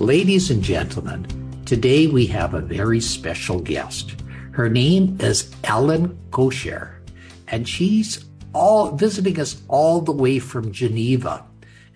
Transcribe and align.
Ladies 0.00 0.50
and 0.50 0.62
gentlemen, 0.62 1.26
today 1.66 2.06
we 2.06 2.24
have 2.28 2.54
a 2.54 2.62
very 2.62 3.00
special 3.00 3.60
guest. 3.60 4.14
Her 4.52 4.70
name 4.70 5.18
is 5.20 5.54
Ellen 5.62 6.18
Kocher, 6.30 6.94
and 7.48 7.68
she's 7.68 8.24
all 8.54 8.96
visiting 8.96 9.38
us 9.38 9.60
all 9.68 10.00
the 10.00 10.10
way 10.10 10.38
from 10.38 10.72
Geneva. 10.72 11.44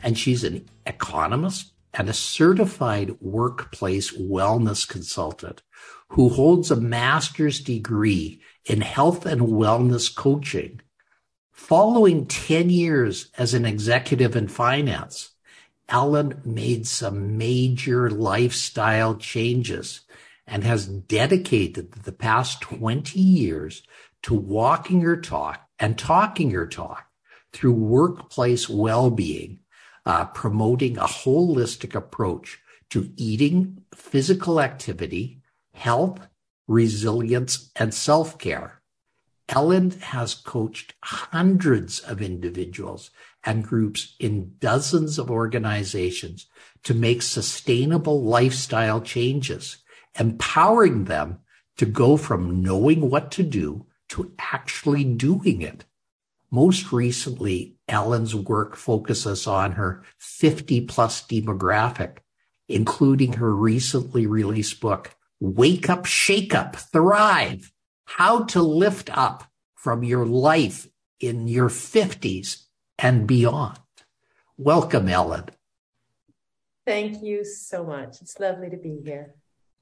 And 0.02 0.18
she's 0.18 0.44
an 0.44 0.68
economist 0.84 1.72
and 1.94 2.10
a 2.10 2.12
certified 2.12 3.18
workplace 3.22 4.14
wellness 4.14 4.86
consultant 4.86 5.62
who 6.08 6.28
holds 6.28 6.70
a 6.70 6.76
master's 6.76 7.58
degree 7.58 8.42
in 8.66 8.82
health 8.82 9.24
and 9.24 9.40
wellness 9.40 10.14
coaching. 10.14 10.82
Following 11.52 12.26
10 12.26 12.68
years 12.68 13.30
as 13.38 13.54
an 13.54 13.64
executive 13.64 14.36
in 14.36 14.48
finance, 14.48 15.30
Ellen 15.88 16.40
made 16.44 16.86
some 16.86 17.36
major 17.36 18.10
lifestyle 18.10 19.16
changes 19.16 20.00
and 20.46 20.64
has 20.64 20.86
dedicated 20.86 21.92
the 21.92 22.12
past 22.12 22.60
20 22.62 23.18
years 23.18 23.82
to 24.22 24.34
walking 24.34 25.02
her 25.02 25.20
talk 25.20 25.68
and 25.78 25.98
talking 25.98 26.50
her 26.50 26.66
talk 26.66 27.06
through 27.52 27.72
workplace 27.72 28.68
well-being, 28.68 29.60
uh, 30.06 30.26
promoting 30.26 30.98
a 30.98 31.04
holistic 31.04 31.94
approach 31.94 32.58
to 32.90 33.12
eating, 33.16 33.82
physical 33.94 34.60
activity, 34.60 35.42
health, 35.72 36.26
resilience, 36.66 37.70
and 37.76 37.92
self-care. 37.92 38.80
Ellen 39.48 39.90
has 40.00 40.34
coached 40.34 40.94
hundreds 41.02 42.00
of 42.00 42.22
individuals 42.22 43.10
and 43.44 43.62
groups 43.62 44.16
in 44.18 44.54
dozens 44.58 45.18
of 45.18 45.30
organizations 45.30 46.46
to 46.82 46.94
make 46.94 47.22
sustainable 47.22 48.22
lifestyle 48.22 49.00
changes, 49.00 49.78
empowering 50.18 51.04
them 51.04 51.40
to 51.76 51.86
go 51.86 52.16
from 52.16 52.62
knowing 52.62 53.10
what 53.10 53.30
to 53.32 53.42
do 53.42 53.86
to 54.08 54.32
actually 54.38 55.04
doing 55.04 55.60
it. 55.60 55.84
Most 56.50 56.92
recently, 56.92 57.76
Ellen's 57.88 58.34
work 58.34 58.76
focuses 58.76 59.46
on 59.46 59.72
her 59.72 60.04
50 60.18 60.82
plus 60.82 61.26
demographic, 61.26 62.18
including 62.68 63.34
her 63.34 63.54
recently 63.54 64.26
released 64.26 64.80
book, 64.80 65.16
Wake 65.40 65.90
Up, 65.90 66.06
Shake 66.06 66.54
Up, 66.54 66.76
Thrive, 66.76 67.72
How 68.04 68.44
to 68.44 68.62
Lift 68.62 69.10
Up 69.16 69.44
from 69.74 70.04
Your 70.04 70.24
Life 70.24 70.88
in 71.20 71.48
Your 71.48 71.68
50s 71.68 72.64
and 72.98 73.26
beyond. 73.26 73.78
Welcome, 74.56 75.08
Ellen. 75.08 75.46
Thank 76.86 77.22
you 77.22 77.44
so 77.44 77.84
much. 77.84 78.20
It's 78.20 78.38
lovely 78.38 78.70
to 78.70 78.76
be 78.76 79.00
here. 79.04 79.34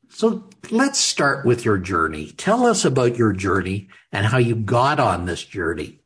So 0.09 0.49
let's 0.71 0.99
start 0.99 1.45
with 1.45 1.65
your 1.65 1.79
journey. 1.79 2.33
Tell 2.33 2.67
us 2.67 2.85
about 2.85 3.17
your 3.17 3.33
journey 3.33 3.89
and 4.11 4.27
how 4.27 4.39
you 4.39 4.55
got 4.55 5.01
on 5.01 5.27
this 5.27 5.45
journey. 5.45 6.01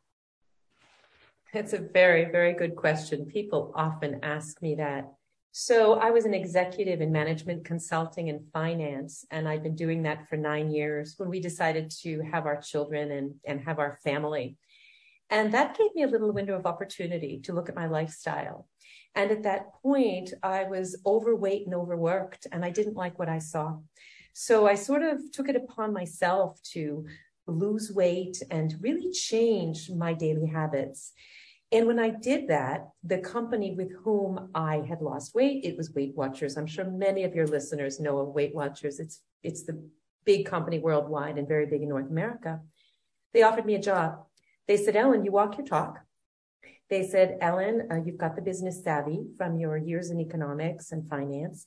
It's 1.52 1.72
a 1.72 1.78
very, 1.78 2.26
very 2.30 2.52
good 2.52 2.76
question. 2.76 3.26
People 3.26 3.72
often 3.74 4.20
ask 4.22 4.60
me 4.60 4.76
that. 4.76 5.12
So 5.58 5.94
I 5.94 6.10
was 6.10 6.26
an 6.26 6.34
executive 6.34 7.00
in 7.00 7.10
management 7.10 7.64
consulting 7.64 8.28
and 8.28 8.46
finance, 8.52 9.24
and 9.30 9.48
I've 9.48 9.62
been 9.62 9.74
doing 9.74 10.02
that 10.02 10.28
for 10.28 10.36
nine 10.36 10.70
years 10.70 11.14
when 11.16 11.30
we 11.30 11.40
decided 11.40 11.90
to 12.02 12.20
have 12.30 12.44
our 12.44 12.60
children 12.60 13.10
and, 13.10 13.36
and 13.42 13.62
have 13.62 13.78
our 13.78 13.98
family. 14.04 14.58
And 15.30 15.54
that 15.54 15.78
gave 15.78 15.94
me 15.94 16.02
a 16.02 16.08
little 16.08 16.30
window 16.30 16.58
of 16.58 16.66
opportunity 16.66 17.40
to 17.44 17.54
look 17.54 17.70
at 17.70 17.74
my 17.74 17.86
lifestyle. 17.86 18.68
And 19.14 19.30
at 19.30 19.44
that 19.44 19.72
point, 19.82 20.34
I 20.42 20.64
was 20.64 21.00
overweight 21.06 21.64
and 21.64 21.74
overworked, 21.74 22.46
and 22.52 22.62
I 22.62 22.68
didn't 22.68 22.96
like 22.96 23.18
what 23.18 23.30
I 23.30 23.38
saw. 23.38 23.78
So 24.34 24.66
I 24.66 24.74
sort 24.74 25.02
of 25.02 25.32
took 25.32 25.48
it 25.48 25.56
upon 25.56 25.94
myself 25.94 26.60
to 26.74 27.06
lose 27.46 27.90
weight 27.90 28.42
and 28.50 28.76
really 28.82 29.10
change 29.10 29.88
my 29.90 30.12
daily 30.12 30.48
habits. 30.48 31.14
And 31.76 31.86
when 31.86 31.98
I 31.98 32.08
did 32.08 32.48
that, 32.48 32.88
the 33.04 33.18
company 33.18 33.74
with 33.74 33.92
whom 34.02 34.48
I 34.54 34.76
had 34.88 35.02
lost 35.02 35.34
weight, 35.34 35.64
it 35.64 35.76
was 35.76 35.92
Weight 35.92 36.14
Watchers. 36.16 36.56
I'm 36.56 36.66
sure 36.66 36.86
many 36.86 37.24
of 37.24 37.34
your 37.34 37.46
listeners 37.46 38.00
know 38.00 38.18
of 38.18 38.28
Weight 38.28 38.54
Watchers. 38.54 38.98
It's, 38.98 39.20
it's 39.42 39.64
the 39.64 39.86
big 40.24 40.46
company 40.46 40.78
worldwide 40.78 41.36
and 41.36 41.46
very 41.46 41.66
big 41.66 41.82
in 41.82 41.90
North 41.90 42.08
America. 42.08 42.60
They 43.34 43.42
offered 43.42 43.66
me 43.66 43.74
a 43.74 43.80
job 43.80 44.26
they 44.66 44.76
said, 44.76 44.96
Ellen, 44.96 45.24
you 45.24 45.32
walk 45.32 45.58
your 45.58 45.66
talk. 45.66 46.00
They 46.90 47.06
said, 47.06 47.38
Ellen, 47.40 47.88
uh, 47.90 48.00
you've 48.04 48.18
got 48.18 48.36
the 48.36 48.42
business 48.42 48.82
savvy 48.82 49.26
from 49.36 49.58
your 49.58 49.76
years 49.76 50.10
in 50.10 50.20
economics 50.20 50.92
and 50.92 51.08
finance, 51.08 51.66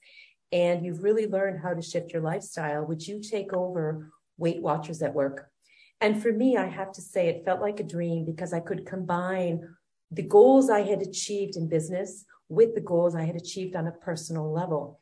and 0.51 0.85
you've 0.85 1.03
really 1.03 1.27
learned 1.27 1.61
how 1.61 1.73
to 1.73 1.81
shift 1.81 2.11
your 2.11 2.21
lifestyle. 2.21 2.85
Would 2.85 3.05
you 3.07 3.21
take 3.21 3.53
over 3.53 4.09
Weight 4.37 4.61
Watchers 4.61 5.01
at 5.01 5.13
work? 5.13 5.49
And 6.01 6.21
for 6.21 6.31
me, 6.31 6.55
I 6.55 6.67
have 6.67 6.93
to 6.93 7.01
say 7.01 7.27
it 7.27 7.43
felt 7.45 7.61
like 7.61 7.79
a 7.79 7.83
dream 7.83 8.25
because 8.25 8.53
I 8.53 8.61
could 8.61 8.85
combine 8.85 9.75
the 10.11 10.23
goals 10.23 10.69
I 10.69 10.81
had 10.81 11.01
achieved 11.01 11.55
in 11.55 11.67
business 11.67 12.25
with 12.47 12.73
the 12.75 12.81
goals 12.81 13.15
I 13.15 13.25
had 13.25 13.35
achieved 13.35 13.75
on 13.75 13.87
a 13.87 13.91
personal 13.91 14.51
level. 14.51 14.99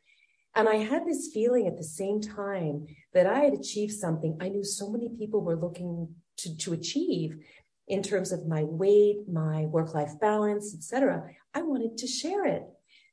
And 0.54 0.68
I 0.68 0.76
had 0.76 1.06
this 1.06 1.30
feeling 1.32 1.66
at 1.66 1.76
the 1.76 1.84
same 1.84 2.20
time 2.20 2.86
that 3.14 3.26
I 3.26 3.40
had 3.40 3.54
achieved 3.54 3.92
something 3.92 4.36
I 4.40 4.48
knew 4.48 4.64
so 4.64 4.90
many 4.90 5.08
people 5.08 5.40
were 5.40 5.56
looking 5.56 6.08
to, 6.38 6.56
to 6.56 6.72
achieve 6.72 7.38
in 7.86 8.02
terms 8.02 8.32
of 8.32 8.46
my 8.46 8.64
weight, 8.64 9.28
my 9.28 9.62
work-life 9.66 10.20
balance, 10.20 10.74
etc. 10.74 11.30
I 11.54 11.62
wanted 11.62 11.96
to 11.98 12.06
share 12.06 12.44
it. 12.44 12.64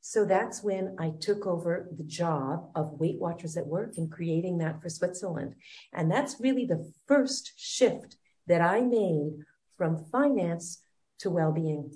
So 0.02 0.26
that's 0.26 0.62
when 0.62 0.96
I 1.00 1.14
took 1.20 1.48
over 1.48 1.90
the 1.98 2.04
job 2.04 2.70
of 2.76 3.00
Weight 3.00 3.20
Watchers 3.20 3.58
at 3.58 3.66
Work 3.66 3.94
and 3.98 4.12
creating 4.12 4.60
that 4.60 4.82
for 4.82 4.90
Switzerland. 4.90 5.56
And 5.94 6.12
that's 6.12 6.40
really 6.40 6.66
the 6.66 6.92
first 7.08 7.54
shift 7.56 8.18
that 8.48 8.62
I 8.62 8.82
made 8.82 9.32
from 9.78 10.06
finance 10.12 10.82
to 11.20 11.30
well-being. 11.30 11.92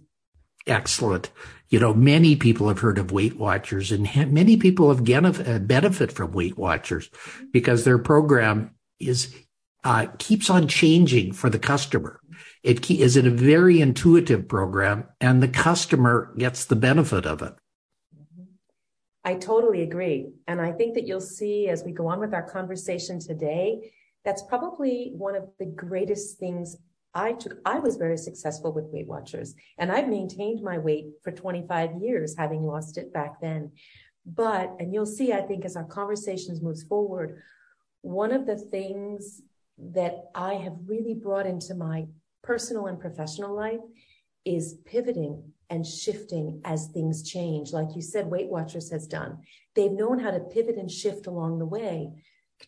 Excellent. 0.68 1.32
You 1.70 1.80
know, 1.80 1.94
many 1.94 2.36
people 2.36 2.68
have 2.68 2.80
heard 2.80 2.98
of 2.98 3.12
Weight 3.12 3.38
Watchers 3.38 3.92
and 3.92 4.10
many 4.32 4.58
people 4.58 4.94
have 4.94 5.48
uh, 5.48 5.60
benefit 5.60 6.12
from 6.12 6.32
Weight 6.32 6.58
Watchers 6.58 7.10
because 7.52 7.86
their 7.86 7.98
program 7.98 8.76
is 9.00 9.34
uh, 9.84 10.08
keeps 10.18 10.50
on 10.50 10.68
changing 10.68 11.32
for 11.32 11.50
the 11.50 11.60
customer. 11.60 12.20
It 12.64 12.90
is 12.92 13.16
a 13.16 13.30
very 13.30 13.80
intuitive 13.80 14.48
program 14.48 15.06
and 15.22 15.42
the 15.42 15.48
customer 15.48 16.34
gets 16.38 16.66
the 16.66 16.76
benefit 16.76 17.26
of 17.26 17.42
it. 17.42 17.54
I 19.24 19.36
totally 19.36 19.84
agree. 19.84 20.32
And 20.48 20.60
I 20.60 20.72
think 20.72 20.96
that 20.96 21.08
you'll 21.08 21.22
see 21.22 21.68
as 21.68 21.84
we 21.84 21.92
go 21.92 22.08
on 22.08 22.20
with 22.20 22.34
our 22.34 22.50
conversation 22.50 23.20
today, 23.20 23.92
that's 24.26 24.44
probably 24.44 25.12
one 25.16 25.36
of 25.36 25.50
the 25.60 25.66
greatest 25.66 26.40
things 26.40 26.76
I 27.14 27.34
took. 27.34 27.58
I 27.66 27.80
was 27.80 27.98
very 27.98 28.18
successful 28.18 28.72
with 28.72 28.86
Weight 28.86 29.08
Watchers 29.08 29.56
and 29.78 29.92
I've 29.92 30.08
maintained 30.08 30.62
my 30.62 30.78
weight 30.78 31.08
for 31.24 31.32
25 31.32 32.02
years, 32.02 32.36
having 32.38 32.64
lost 32.64 32.98
it 32.98 33.12
back 33.14 33.42
then. 33.42 33.72
But, 34.26 34.76
and 34.80 34.94
you'll 34.94 35.06
see, 35.06 35.34
I 35.34 35.42
think 35.42 35.66
as 35.66 35.76
our 35.76 35.86
conversations 35.86 36.62
moves 36.62 36.84
forward, 36.84 37.42
one 38.02 38.32
of 38.32 38.46
the 38.46 38.58
things 38.58 39.42
that 39.78 40.26
I 40.36 40.56
have 40.56 40.76
really 40.86 41.16
brought 41.16 41.48
into 41.48 41.74
my 41.74 42.06
personal 42.44 42.88
and 42.88 43.00
professional 43.00 43.56
life 43.56 43.80
is 44.46 44.78
pivoting 44.86 45.52
and 45.70 45.86
shifting 45.86 46.62
as 46.66 46.88
things 46.88 47.30
change. 47.30 47.72
Like 47.72 47.96
you 47.96 48.02
said, 48.02 48.28
Weight 48.28 48.50
Watchers 48.50 48.92
has 48.92 49.08
done. 49.08 49.40
They've 49.76 49.92
known 49.92 50.20
how 50.20 50.32
to 50.32 50.40
pivot 50.40 50.78
and 50.78 50.92
shift 50.92 51.28
along 51.28 51.60
the 51.60 51.66
way 51.66 52.12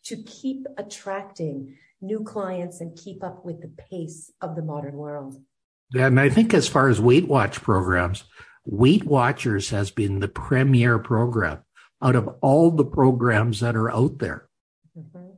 to 0.04 0.24
keep 0.24 0.66
attracting 0.78 1.78
new 2.02 2.24
clients 2.24 2.82
and 2.82 2.98
keep 2.98 3.24
up 3.24 3.46
with 3.46 3.62
the 3.62 3.72
pace 3.90 4.32
of 4.42 4.56
the 4.56 4.64
modern 4.64 4.96
world. 4.96 5.36
And 5.94 6.20
I 6.20 6.30
think 6.30 6.54
as 6.54 6.68
far 6.68 6.88
as 6.88 7.02
Weight 7.02 7.28
Watch 7.28 7.62
programs, 7.62 8.24
Weight 8.66 9.04
Watchers 9.06 9.70
has 9.70 9.92
been 9.92 10.20
the 10.20 10.28
premier 10.28 11.00
program 11.00 11.60
out 12.02 12.16
of 12.16 12.28
all 12.42 12.72
the 12.72 12.86
programs 12.86 13.60
that 13.60 13.76
are 13.76 13.92
out 13.92 14.20
there. 14.20 14.50
Mm-hmm. 14.98 15.32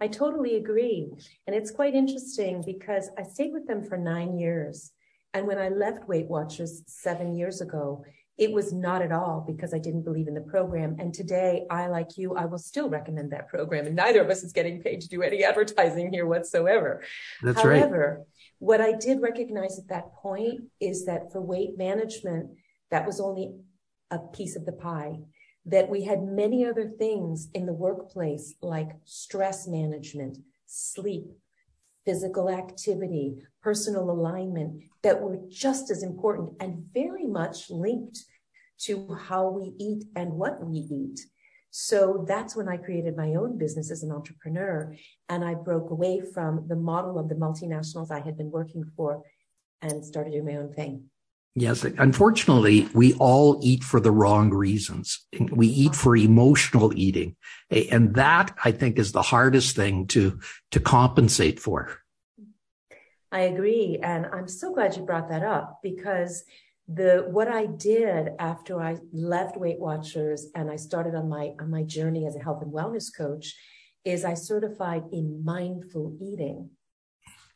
I 0.00 0.08
totally 0.08 0.56
agree. 0.56 1.08
And 1.46 1.54
it's 1.54 1.70
quite 1.70 1.94
interesting 1.94 2.62
because 2.64 3.10
I 3.18 3.22
stayed 3.22 3.52
with 3.52 3.66
them 3.66 3.84
for 3.84 3.98
nine 3.98 4.38
years. 4.38 4.92
And 5.34 5.46
when 5.46 5.58
I 5.58 5.68
left 5.68 6.08
Weight 6.08 6.26
Watchers 6.26 6.82
seven 6.86 7.36
years 7.36 7.60
ago, 7.60 8.04
It 8.40 8.52
was 8.52 8.72
not 8.72 9.02
at 9.02 9.12
all 9.12 9.44
because 9.46 9.74
I 9.74 9.78
didn't 9.78 10.00
believe 10.00 10.26
in 10.26 10.32
the 10.32 10.40
program. 10.40 10.96
And 10.98 11.12
today, 11.12 11.66
I, 11.70 11.88
like 11.88 12.16
you, 12.16 12.34
I 12.34 12.46
will 12.46 12.58
still 12.58 12.88
recommend 12.88 13.30
that 13.32 13.48
program. 13.48 13.86
And 13.86 13.94
neither 13.94 14.22
of 14.22 14.30
us 14.30 14.42
is 14.42 14.52
getting 14.52 14.82
paid 14.82 15.02
to 15.02 15.08
do 15.08 15.22
any 15.22 15.44
advertising 15.44 16.10
here 16.10 16.24
whatsoever. 16.24 17.02
That's 17.42 17.60
However, 17.60 18.16
right. 18.20 18.26
what 18.58 18.80
I 18.80 18.92
did 18.92 19.20
recognize 19.20 19.78
at 19.78 19.88
that 19.88 20.14
point 20.14 20.62
is 20.80 21.04
that 21.04 21.30
for 21.30 21.42
weight 21.42 21.76
management, 21.76 22.48
that 22.90 23.06
was 23.06 23.20
only 23.20 23.56
a 24.10 24.18
piece 24.18 24.56
of 24.56 24.64
the 24.64 24.72
pie 24.72 25.18
that 25.66 25.90
we 25.90 26.04
had 26.04 26.22
many 26.22 26.64
other 26.64 26.88
things 26.98 27.48
in 27.52 27.66
the 27.66 27.74
workplace 27.74 28.54
like 28.62 28.92
stress 29.04 29.68
management, 29.68 30.38
sleep, 30.64 31.26
physical 32.10 32.50
activity, 32.50 33.36
personal 33.62 34.10
alignment 34.10 34.82
that 35.02 35.20
were 35.22 35.38
just 35.48 35.92
as 35.92 36.02
important 36.02 36.50
and 36.58 36.84
very 36.92 37.24
much 37.24 37.70
linked 37.70 38.18
to 38.80 39.14
how 39.14 39.48
we 39.48 39.72
eat 39.78 40.02
and 40.16 40.32
what 40.32 40.66
we 40.66 40.78
eat. 40.78 41.20
So 41.70 42.24
that's 42.26 42.56
when 42.56 42.68
I 42.68 42.78
created 42.78 43.16
my 43.16 43.34
own 43.34 43.58
business 43.58 43.92
as 43.92 44.02
an 44.02 44.10
entrepreneur. 44.10 44.92
And 45.28 45.44
I 45.44 45.54
broke 45.54 45.90
away 45.92 46.20
from 46.34 46.66
the 46.66 46.74
model 46.74 47.16
of 47.16 47.28
the 47.28 47.36
multinationals 47.36 48.10
I 48.10 48.18
had 48.18 48.36
been 48.36 48.50
working 48.50 48.84
for 48.96 49.22
and 49.80 50.04
started 50.04 50.32
doing 50.32 50.46
my 50.46 50.56
own 50.56 50.72
thing. 50.72 51.04
Yes, 51.56 51.82
unfortunately, 51.84 52.88
we 52.94 53.14
all 53.14 53.58
eat 53.62 53.82
for 53.82 53.98
the 53.98 54.12
wrong 54.12 54.50
reasons. 54.50 55.26
We 55.50 55.66
eat 55.66 55.96
for 55.96 56.16
emotional 56.16 56.96
eating. 56.96 57.34
And 57.70 58.14
that 58.14 58.56
I 58.64 58.70
think 58.70 58.98
is 58.98 59.10
the 59.10 59.22
hardest 59.22 59.74
thing 59.74 60.06
to, 60.08 60.38
to 60.70 60.80
compensate 60.80 61.58
for. 61.58 61.98
I 63.32 63.40
agree. 63.40 63.98
And 64.00 64.26
I'm 64.26 64.46
so 64.46 64.72
glad 64.72 64.96
you 64.96 65.02
brought 65.02 65.28
that 65.30 65.42
up 65.42 65.80
because 65.82 66.44
the, 66.86 67.26
what 67.28 67.48
I 67.48 67.66
did 67.66 68.30
after 68.38 68.80
I 68.80 68.98
left 69.12 69.56
Weight 69.56 69.78
Watchers 69.78 70.46
and 70.54 70.70
I 70.70 70.76
started 70.76 71.16
on 71.16 71.28
my, 71.28 71.52
on 71.60 71.70
my 71.70 71.82
journey 71.82 72.26
as 72.26 72.36
a 72.36 72.40
health 72.40 72.62
and 72.62 72.72
wellness 72.72 73.06
coach 73.16 73.54
is 74.04 74.24
I 74.24 74.34
certified 74.34 75.04
in 75.12 75.44
mindful 75.44 76.16
eating. 76.20 76.70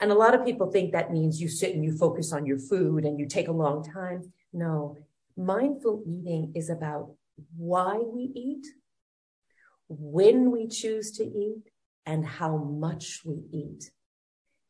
And 0.05 0.13
a 0.13 0.17
lot 0.17 0.35
of 0.35 0.45
people 0.45 0.71
think 0.71 0.93
that 0.93 1.15
means 1.15 1.41
you 1.41 1.49
sit 1.49 1.75
and 1.75 1.83
you 1.83 1.97
focus 1.97 2.31
on 2.31 2.45
your 2.45 2.59
food 2.59 3.07
and 3.07 3.19
you 3.19 3.27
take 3.27 3.49
a 3.49 3.53
long 3.53 3.83
time. 3.83 4.35
No, 4.53 4.99
mindful 5.35 6.03
eating 6.07 6.53
is 6.55 6.69
about 6.69 7.15
why 7.57 7.95
we 7.97 8.31
eat, 8.35 8.67
when 9.89 10.51
we 10.51 10.69
choose 10.69 11.11
to 11.13 11.25
eat, 11.25 11.71
and 12.05 12.27
how 12.27 12.59
much 12.59 13.23
we 13.25 13.45
eat. 13.51 13.93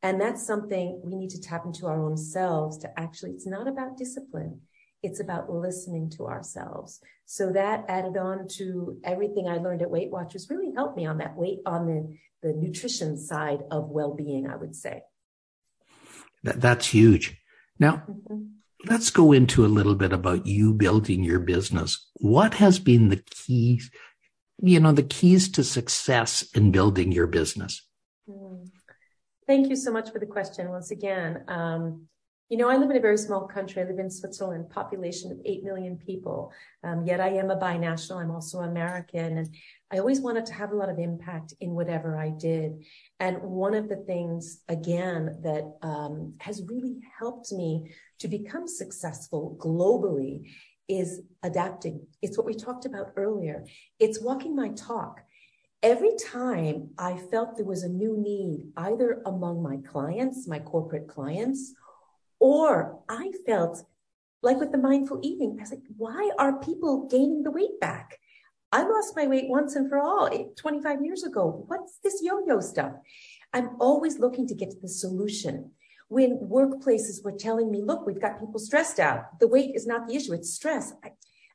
And 0.05 0.21
that's 0.21 0.47
something 0.47 1.01
we 1.03 1.17
need 1.17 1.31
to 1.31 1.41
tap 1.41 1.67
into 1.67 1.89
our 1.89 2.01
own 2.01 2.17
selves 2.17 2.79
to 2.79 2.93
actually, 2.97 3.33
it's 3.33 3.45
not 3.45 3.67
about 3.67 3.97
discipline. 3.97 4.61
It's 5.03 5.19
about 5.19 5.51
listening 5.51 6.11
to 6.11 6.29
ourselves. 6.29 7.01
So 7.27 7.51
that 7.51 7.87
added 7.89 8.17
on 8.17 8.47
to 8.59 9.01
everything 9.03 9.49
I 9.49 9.57
learned 9.57 9.83
at 9.83 9.91
Weight 9.91 10.13
Watchers 10.13 10.49
really 10.49 10.73
helped 10.77 10.97
me 10.97 11.07
on 11.07 11.19
that 11.19 11.37
weight, 11.37 11.59
on 11.67 11.87
the, 11.87 12.17
the 12.49 12.55
nutrition 12.55 13.19
side 13.19 13.65
of 13.73 13.89
well-being, 13.89 14.49
I 14.49 14.55
would 14.55 14.77
say. 14.77 15.03
That, 16.45 16.61
that's 16.61 16.87
huge. 16.87 17.37
Now, 17.79 18.05
mm-hmm. 18.09 18.45
let's 18.87 19.11
go 19.11 19.33
into 19.33 19.65
a 19.65 19.67
little 19.67 19.95
bit 19.97 20.13
about 20.13 20.47
you 20.47 20.73
building 20.75 21.25
your 21.25 21.41
business. 21.41 22.09
What 22.15 22.55
has 22.55 22.79
been 22.79 23.09
the 23.09 23.23
keys, 23.29 23.91
you 24.63 24.79
know, 24.79 24.93
the 24.93 25.03
keys 25.03 25.51
to 25.53 25.65
success 25.65 26.47
in 26.55 26.71
building 26.71 27.11
your 27.11 27.27
business? 27.27 27.83
Mm. 28.29 28.71
Thank 29.47 29.69
you 29.69 29.77
so 29.77 29.91
much 29.91 30.11
for 30.11 30.19
the 30.19 30.27
question 30.27 30.71
once 30.71 30.91
again. 30.91 31.45
Um, 31.49 32.09
you 32.51 32.59
know, 32.59 32.69
I 32.69 32.77
live 32.77 32.91
in 32.91 32.97
a 32.97 33.01
very 33.01 33.17
small 33.17 33.47
country. 33.47 33.81
I 33.81 33.87
live 33.87 33.99
in 33.99 34.11
Switzerland, 34.11 34.69
population 34.69 35.33
of 35.33 35.39
8 35.45 35.65
million 35.65 35.97
people. 35.97 36.53
Um, 36.83 37.07
yet 37.07 37.19
I 37.19 37.29
am 37.29 37.51
a 37.51 37.57
binational. 37.57 38.21
I'm 38.21 38.31
also 38.31 38.61
American. 38.61 39.39
And 39.39 39.55
I 39.91 39.99
always 39.99 40.21
wanted 40.21 40.45
to 40.47 40.53
have 40.53 40.71
a 40.71 40.77
lot 40.77 40.91
of 40.91 40.99
impact 40.99 41.55
in 41.61 41.71
whatever 41.71 42.19
I 42.19 42.29
did. 42.29 42.85
And 43.19 43.41
one 43.41 43.75
of 43.75 43.89
the 43.89 43.97
things, 43.97 44.61
again, 44.69 45.39
that 45.43 45.73
um, 45.81 46.35
has 46.41 46.63
really 46.67 46.99
helped 47.19 47.51
me 47.51 47.91
to 48.19 48.29
become 48.29 48.69
successful 48.69 49.57
globally 49.59 50.51
is 50.87 51.23
adapting. 51.43 52.07
It's 52.21 52.37
what 52.37 52.47
we 52.47 52.55
talked 52.55 52.85
about 52.85 53.13
earlier. 53.17 53.65
It's 53.99 54.21
walking 54.21 54.55
my 54.55 54.69
talk. 54.71 55.23
Every 55.83 56.13
time 56.31 56.91
I 56.99 57.17
felt 57.17 57.57
there 57.57 57.65
was 57.65 57.83
a 57.83 57.89
new 57.89 58.17
need, 58.19 58.67
either 58.77 59.23
among 59.25 59.63
my 59.63 59.79
clients, 59.79 60.47
my 60.47 60.59
corporate 60.59 61.09
clients, 61.09 61.75
or 62.45 63.01
I 63.09 63.33
felt 63.47 63.85
like 64.43 64.59
with 64.59 64.71
the 64.71 64.77
mindful 64.77 65.19
eating, 65.23 65.57
I 65.57 65.63
was 65.63 65.71
like, 65.71 65.81
why 65.97 66.31
are 66.39 66.61
people 66.61 67.09
gaining 67.09 67.43
the 67.43 67.51
weight 67.51 67.81
back? 67.81 68.19
I 68.71 68.83
lost 68.83 69.17
my 69.17 69.27
weight 69.27 69.49
once 69.49 69.77
and 69.77 69.89
for 69.89 69.97
all 69.99 70.29
eh, 70.31 70.49
25 70.55 71.03
years 71.03 71.25
ago. 71.25 71.65
What's 71.69 72.01
this 72.05 72.21
yo-yo 72.23 72.61
stuff? 72.61 72.93
I'm 73.55 73.71
always 73.81 74.19
looking 74.19 74.47
to 74.49 74.55
get 74.55 74.73
to 74.73 74.77
the 74.83 74.89
solution. 74.89 75.71
When 76.09 76.37
workplaces 76.37 77.25
were 77.25 77.33
telling 77.33 77.71
me, 77.71 77.81
look, 77.81 78.07
we've 78.07 78.21
got 78.21 78.39
people 78.39 78.61
stressed 78.61 79.01
out. 79.01 79.41
The 79.41 79.49
weight 79.49 79.75
is 79.75 79.87
not 79.87 80.07
the 80.07 80.15
issue. 80.15 80.35
It's 80.35 80.53
stress. 80.53 80.93
I, 81.03 81.13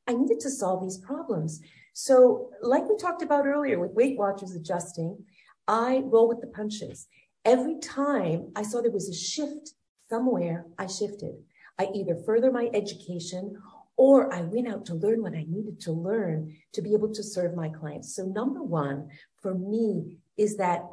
I 0.08 0.14
needed 0.14 0.40
to 0.40 0.50
solve 0.50 0.82
these 0.82 0.98
problems. 0.98 1.62
So 1.94 2.50
like 2.64 2.90
we 2.90 2.98
talked 2.98 3.22
about 3.22 3.46
earlier 3.46 3.80
with 3.80 3.92
Weight 3.92 4.18
Watchers 4.18 4.56
adjusting, 4.56 5.24
I 5.68 6.02
roll 6.04 6.28
with 6.28 6.42
the 6.42 6.48
punches. 6.48 7.06
Every 7.46 7.78
time 7.78 8.52
I 8.56 8.64
saw 8.64 8.82
there 8.82 8.90
was 8.90 9.08
a 9.08 9.14
shift 9.14 9.76
somewhere 10.10 10.66
I 10.78 10.88
shifted. 10.88 11.36
I 11.78 11.90
either 11.94 12.16
further 12.26 12.52
my 12.52 12.70
education 12.74 13.62
or 13.96 14.34
I 14.34 14.42
went 14.42 14.68
out 14.68 14.86
to 14.88 14.96
learn 14.96 15.22
what 15.22 15.34
I 15.34 15.46
needed 15.48 15.80
to 15.82 15.92
learn 15.92 16.56
to 16.74 16.82
be 16.82 16.94
able 16.94 17.14
to 17.14 17.24
serve 17.24 17.56
my 17.56 17.70
clients. 17.70 18.16
So 18.16 18.24
number 18.24 18.64
one 18.64 19.10
for 19.42 19.54
me 19.54 20.18
is 20.38 20.58
that 20.58 20.84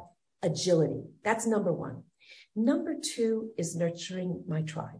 agility. 0.43 1.03
That's 1.23 1.47
number 1.47 1.71
one. 1.71 2.03
Number 2.55 2.95
two 3.01 3.51
is 3.57 3.75
nurturing 3.75 4.43
my 4.47 4.61
tribe. 4.61 4.99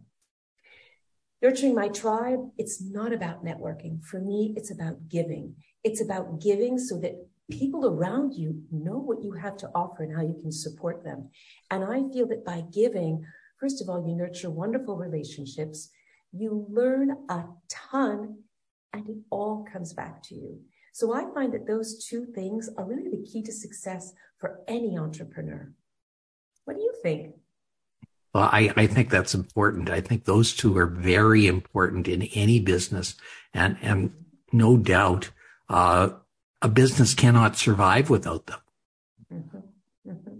Nurturing 1.42 1.74
my 1.74 1.88
tribe, 1.88 2.40
it's 2.56 2.82
not 2.82 3.12
about 3.12 3.44
networking. 3.44 4.02
For 4.02 4.20
me, 4.20 4.54
it's 4.56 4.70
about 4.70 5.08
giving. 5.08 5.54
It's 5.84 6.00
about 6.00 6.40
giving 6.40 6.78
so 6.78 6.98
that 6.98 7.14
people 7.50 7.86
around 7.86 8.34
you 8.34 8.62
know 8.70 8.98
what 8.98 9.22
you 9.22 9.32
have 9.32 9.56
to 9.58 9.70
offer 9.74 10.02
and 10.02 10.14
how 10.14 10.22
you 10.22 10.36
can 10.40 10.52
support 10.52 11.04
them. 11.04 11.30
And 11.70 11.84
I 11.84 12.02
feel 12.12 12.26
that 12.28 12.44
by 12.44 12.64
giving, 12.72 13.24
First 13.58 13.82
of 13.82 13.88
all, 13.88 14.06
you 14.06 14.14
nurture 14.14 14.50
wonderful 14.50 14.96
relationships. 14.96 15.90
You 16.32 16.66
learn 16.70 17.16
a 17.28 17.44
ton 17.68 18.38
and 18.92 19.08
it 19.08 19.16
all 19.30 19.66
comes 19.70 19.92
back 19.92 20.22
to 20.24 20.34
you. 20.34 20.60
So 20.92 21.14
I 21.14 21.24
find 21.34 21.52
that 21.52 21.66
those 21.66 22.04
two 22.04 22.26
things 22.34 22.68
are 22.76 22.84
really 22.84 23.10
the 23.10 23.24
key 23.24 23.42
to 23.42 23.52
success 23.52 24.12
for 24.38 24.60
any 24.68 24.98
entrepreneur. 24.98 25.72
What 26.64 26.76
do 26.76 26.82
you 26.82 26.92
think? 27.02 27.34
Well, 28.34 28.48
I, 28.52 28.72
I 28.76 28.86
think 28.86 29.10
that's 29.10 29.34
important. 29.34 29.90
I 29.90 30.00
think 30.00 30.24
those 30.24 30.54
two 30.54 30.76
are 30.76 30.86
very 30.86 31.46
important 31.46 32.08
in 32.08 32.22
any 32.34 32.60
business. 32.60 33.14
And, 33.54 33.76
and 33.80 34.12
no 34.52 34.76
doubt, 34.76 35.30
uh, 35.68 36.10
a 36.60 36.68
business 36.68 37.14
cannot 37.14 37.56
survive 37.56 38.10
without 38.10 38.46
them. 38.46 38.60
Mm-hmm. 39.32 40.10
Mm-hmm. 40.10 40.34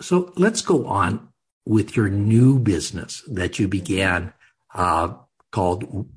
So 0.00 0.32
let's 0.36 0.62
go 0.62 0.86
on 0.86 1.27
with 1.68 1.94
your 1.94 2.08
new 2.08 2.58
business 2.58 3.22
that 3.28 3.58
you 3.58 3.68
began 3.68 4.32
uh, 4.74 5.12
called 5.52 6.08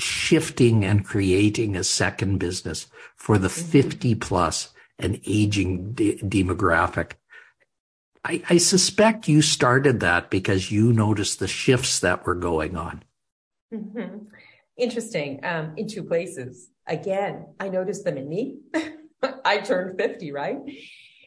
shifting 0.00 0.82
and 0.82 1.04
creating 1.04 1.76
a 1.76 1.84
second 1.84 2.38
business 2.38 2.86
for 3.14 3.36
the 3.36 3.48
mm-hmm. 3.48 3.70
50 3.70 4.14
plus 4.14 4.70
and 4.98 5.20
aging 5.26 5.92
de- 5.92 6.16
demographic. 6.16 7.12
I, 8.24 8.42
I, 8.48 8.56
suspect 8.56 9.28
you 9.28 9.42
started 9.42 10.00
that 10.00 10.30
because 10.30 10.72
you 10.72 10.92
noticed 10.92 11.38
the 11.38 11.48
shifts 11.48 12.00
that 12.00 12.24
were 12.24 12.34
going 12.34 12.74
on. 12.74 13.04
Mm-hmm. 13.72 14.24
Interesting. 14.78 15.40
Um, 15.44 15.74
in 15.76 15.86
two 15.86 16.04
places. 16.04 16.70
Again, 16.86 17.46
I 17.60 17.68
noticed 17.68 18.04
them 18.04 18.16
in 18.16 18.28
me. 18.28 18.60
I 19.44 19.58
turned 19.58 19.98
50, 19.98 20.32
right? 20.32 20.58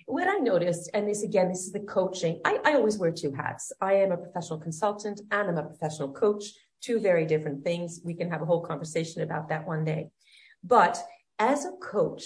What 0.08 0.28
I 0.30 0.38
noticed, 0.38 0.90
and 0.94 1.08
this 1.08 1.22
again, 1.22 1.50
this 1.50 1.66
is 1.66 1.74
the 1.74 1.82
coaching. 1.82 2.40
I, 2.46 2.60
I 2.64 2.74
always 2.76 2.98
wear 2.98 3.12
two 3.12 3.34
hats. 3.34 3.74
I 3.82 3.96
am 3.96 4.14
a 4.14 4.18
professional 4.18 4.58
consultant 4.58 5.20
and 5.32 5.50
I'm 5.50 5.58
a 5.58 5.64
professional 5.64 6.14
coach, 6.14 6.46
two 6.82 7.02
very 7.02 7.26
different 7.26 7.66
things. 7.66 8.00
We 8.06 8.14
can 8.14 8.32
have 8.32 8.42
a 8.42 8.46
whole 8.46 8.62
conversation 8.62 9.22
about 9.22 9.50
that 9.50 9.68
one 9.68 9.84
day. 9.84 10.10
But 10.64 10.98
as 11.40 11.66
a 11.66 11.74
coach, 11.74 12.24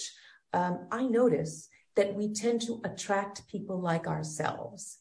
um, 0.53 0.87
I 0.91 1.07
notice 1.07 1.69
that 1.95 2.13
we 2.13 2.31
tend 2.31 2.61
to 2.61 2.81
attract 2.85 3.47
people 3.47 3.81
like 3.81 4.05
ourselves. 4.05 4.99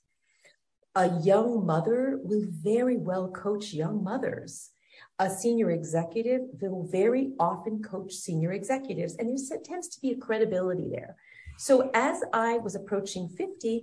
A 0.94 1.20
young 1.20 1.66
mother 1.66 2.18
will 2.22 2.46
very 2.48 2.96
well 2.96 3.30
coach 3.30 3.74
young 3.74 4.02
mothers. 4.02 4.70
A 5.18 5.28
senior 5.28 5.70
executive 5.70 6.40
will 6.62 6.88
very 6.90 7.32
often 7.38 7.82
coach 7.82 8.14
senior 8.14 8.52
executives, 8.52 9.16
and 9.18 9.28
there 9.28 9.58
tends 9.62 9.88
to 9.88 10.00
be 10.00 10.12
a 10.12 10.16
credibility 10.16 10.88
there. 10.90 11.16
So 11.60 11.90
as 11.92 12.22
I 12.32 12.56
was 12.56 12.74
approaching 12.74 13.28
50, 13.28 13.82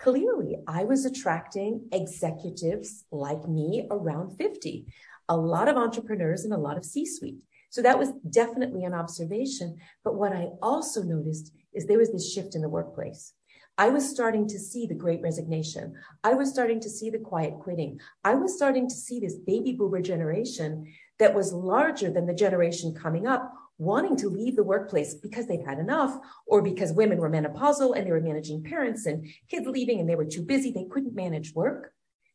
clearly 0.00 0.56
I 0.66 0.82
was 0.82 1.04
attracting 1.04 1.86
executives 1.92 3.04
like 3.12 3.48
me 3.48 3.86
around 3.92 4.36
50. 4.36 4.86
a 5.28 5.36
lot 5.36 5.68
of 5.68 5.76
entrepreneurs 5.76 6.42
and 6.42 6.52
a 6.52 6.58
lot 6.58 6.76
of 6.76 6.84
C-suite. 6.84 7.38
So 7.70 7.80
that 7.82 7.96
was 7.96 8.10
definitely 8.28 8.82
an 8.82 8.92
observation. 8.92 9.76
But 10.02 10.16
what 10.16 10.32
I 10.32 10.48
also 10.60 11.04
noticed 11.04 11.52
is 11.72 11.86
there 11.86 11.98
was 11.98 12.10
this 12.10 12.32
shift 12.32 12.56
in 12.56 12.60
the 12.60 12.68
workplace. 12.68 13.34
I 13.78 13.90
was 13.90 14.10
starting 14.10 14.48
to 14.48 14.58
see 14.58 14.86
the 14.88 15.02
great 15.04 15.22
resignation. 15.22 15.94
I 16.24 16.34
was 16.34 16.50
starting 16.50 16.80
to 16.80 16.90
see 16.90 17.08
the 17.08 17.20
quiet 17.20 17.54
quitting. 17.60 18.00
I 18.24 18.34
was 18.34 18.56
starting 18.56 18.88
to 18.88 18.96
see 18.96 19.20
this 19.20 19.36
baby 19.36 19.74
boomer 19.74 20.02
generation 20.02 20.92
that 21.20 21.36
was 21.36 21.52
larger 21.52 22.10
than 22.10 22.26
the 22.26 22.34
generation 22.34 22.92
coming 22.96 23.28
up 23.28 23.54
wanting 23.82 24.16
to 24.16 24.28
leave 24.28 24.54
the 24.54 24.62
workplace 24.62 25.14
because 25.14 25.46
they'd 25.46 25.66
had 25.66 25.78
enough 25.78 26.16
or 26.46 26.62
because 26.62 26.92
women 26.92 27.18
were 27.18 27.28
menopausal 27.28 27.96
and 27.96 28.06
they 28.06 28.12
were 28.12 28.20
managing 28.20 28.62
parents 28.62 29.06
and 29.06 29.26
kids 29.48 29.66
leaving 29.66 29.98
and 29.98 30.08
they 30.08 30.14
were 30.14 30.24
too 30.24 30.42
busy. 30.42 30.70
They 30.70 30.86
couldn't 30.88 31.16
manage 31.16 31.52
work. 31.52 31.92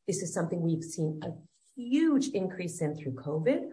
This 0.07 0.21
is 0.21 0.33
something 0.33 0.61
we've 0.61 0.83
seen 0.83 1.21
a 1.23 1.29
huge 1.75 2.27
increase 2.29 2.81
in 2.81 2.95
through 2.95 3.13
COVID. 3.13 3.69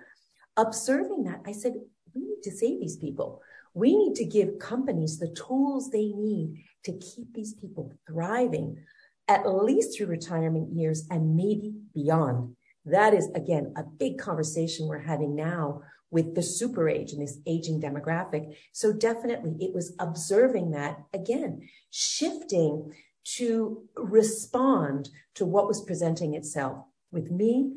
Observing 0.56 1.24
that, 1.24 1.40
I 1.44 1.52
said, 1.52 1.74
we 2.14 2.22
need 2.22 2.42
to 2.44 2.52
save 2.52 2.78
these 2.78 2.96
people. 2.96 3.42
We 3.74 3.96
need 3.96 4.14
to 4.16 4.24
give 4.24 4.60
companies 4.60 5.18
the 5.18 5.34
tools 5.34 5.90
they 5.90 6.12
need 6.12 6.62
to 6.84 6.92
keep 6.92 7.34
these 7.34 7.54
people 7.54 7.92
thriving 8.06 8.78
at 9.26 9.52
least 9.52 9.96
through 9.96 10.06
retirement 10.06 10.72
years 10.72 11.08
and 11.10 11.34
maybe 11.34 11.74
beyond. 11.92 12.54
That 12.84 13.14
is, 13.14 13.30
again, 13.34 13.72
a 13.76 13.82
big 13.82 14.18
conversation 14.18 14.86
we're 14.86 14.98
having 14.98 15.34
now 15.34 15.82
with 16.10 16.34
the 16.34 16.42
super 16.42 16.88
age 16.88 17.12
and 17.12 17.20
this 17.20 17.38
aging 17.46 17.80
demographic. 17.80 18.56
So 18.72 18.92
definitely 18.92 19.56
it 19.60 19.74
was 19.74 19.94
observing 19.98 20.70
that 20.72 20.98
again, 21.12 21.68
shifting 21.90 22.92
to 23.36 23.82
respond 23.96 25.08
to 25.34 25.44
what 25.44 25.66
was 25.66 25.84
presenting 25.84 26.34
itself 26.34 26.84
with 27.10 27.30
me 27.30 27.72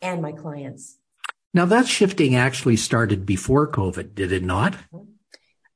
and 0.00 0.22
my 0.22 0.32
clients. 0.32 0.98
Now 1.54 1.66
that 1.66 1.86
shifting 1.86 2.34
actually 2.34 2.76
started 2.76 3.26
before 3.26 3.70
COVID, 3.70 4.14
did 4.14 4.32
it 4.32 4.42
not? 4.42 4.76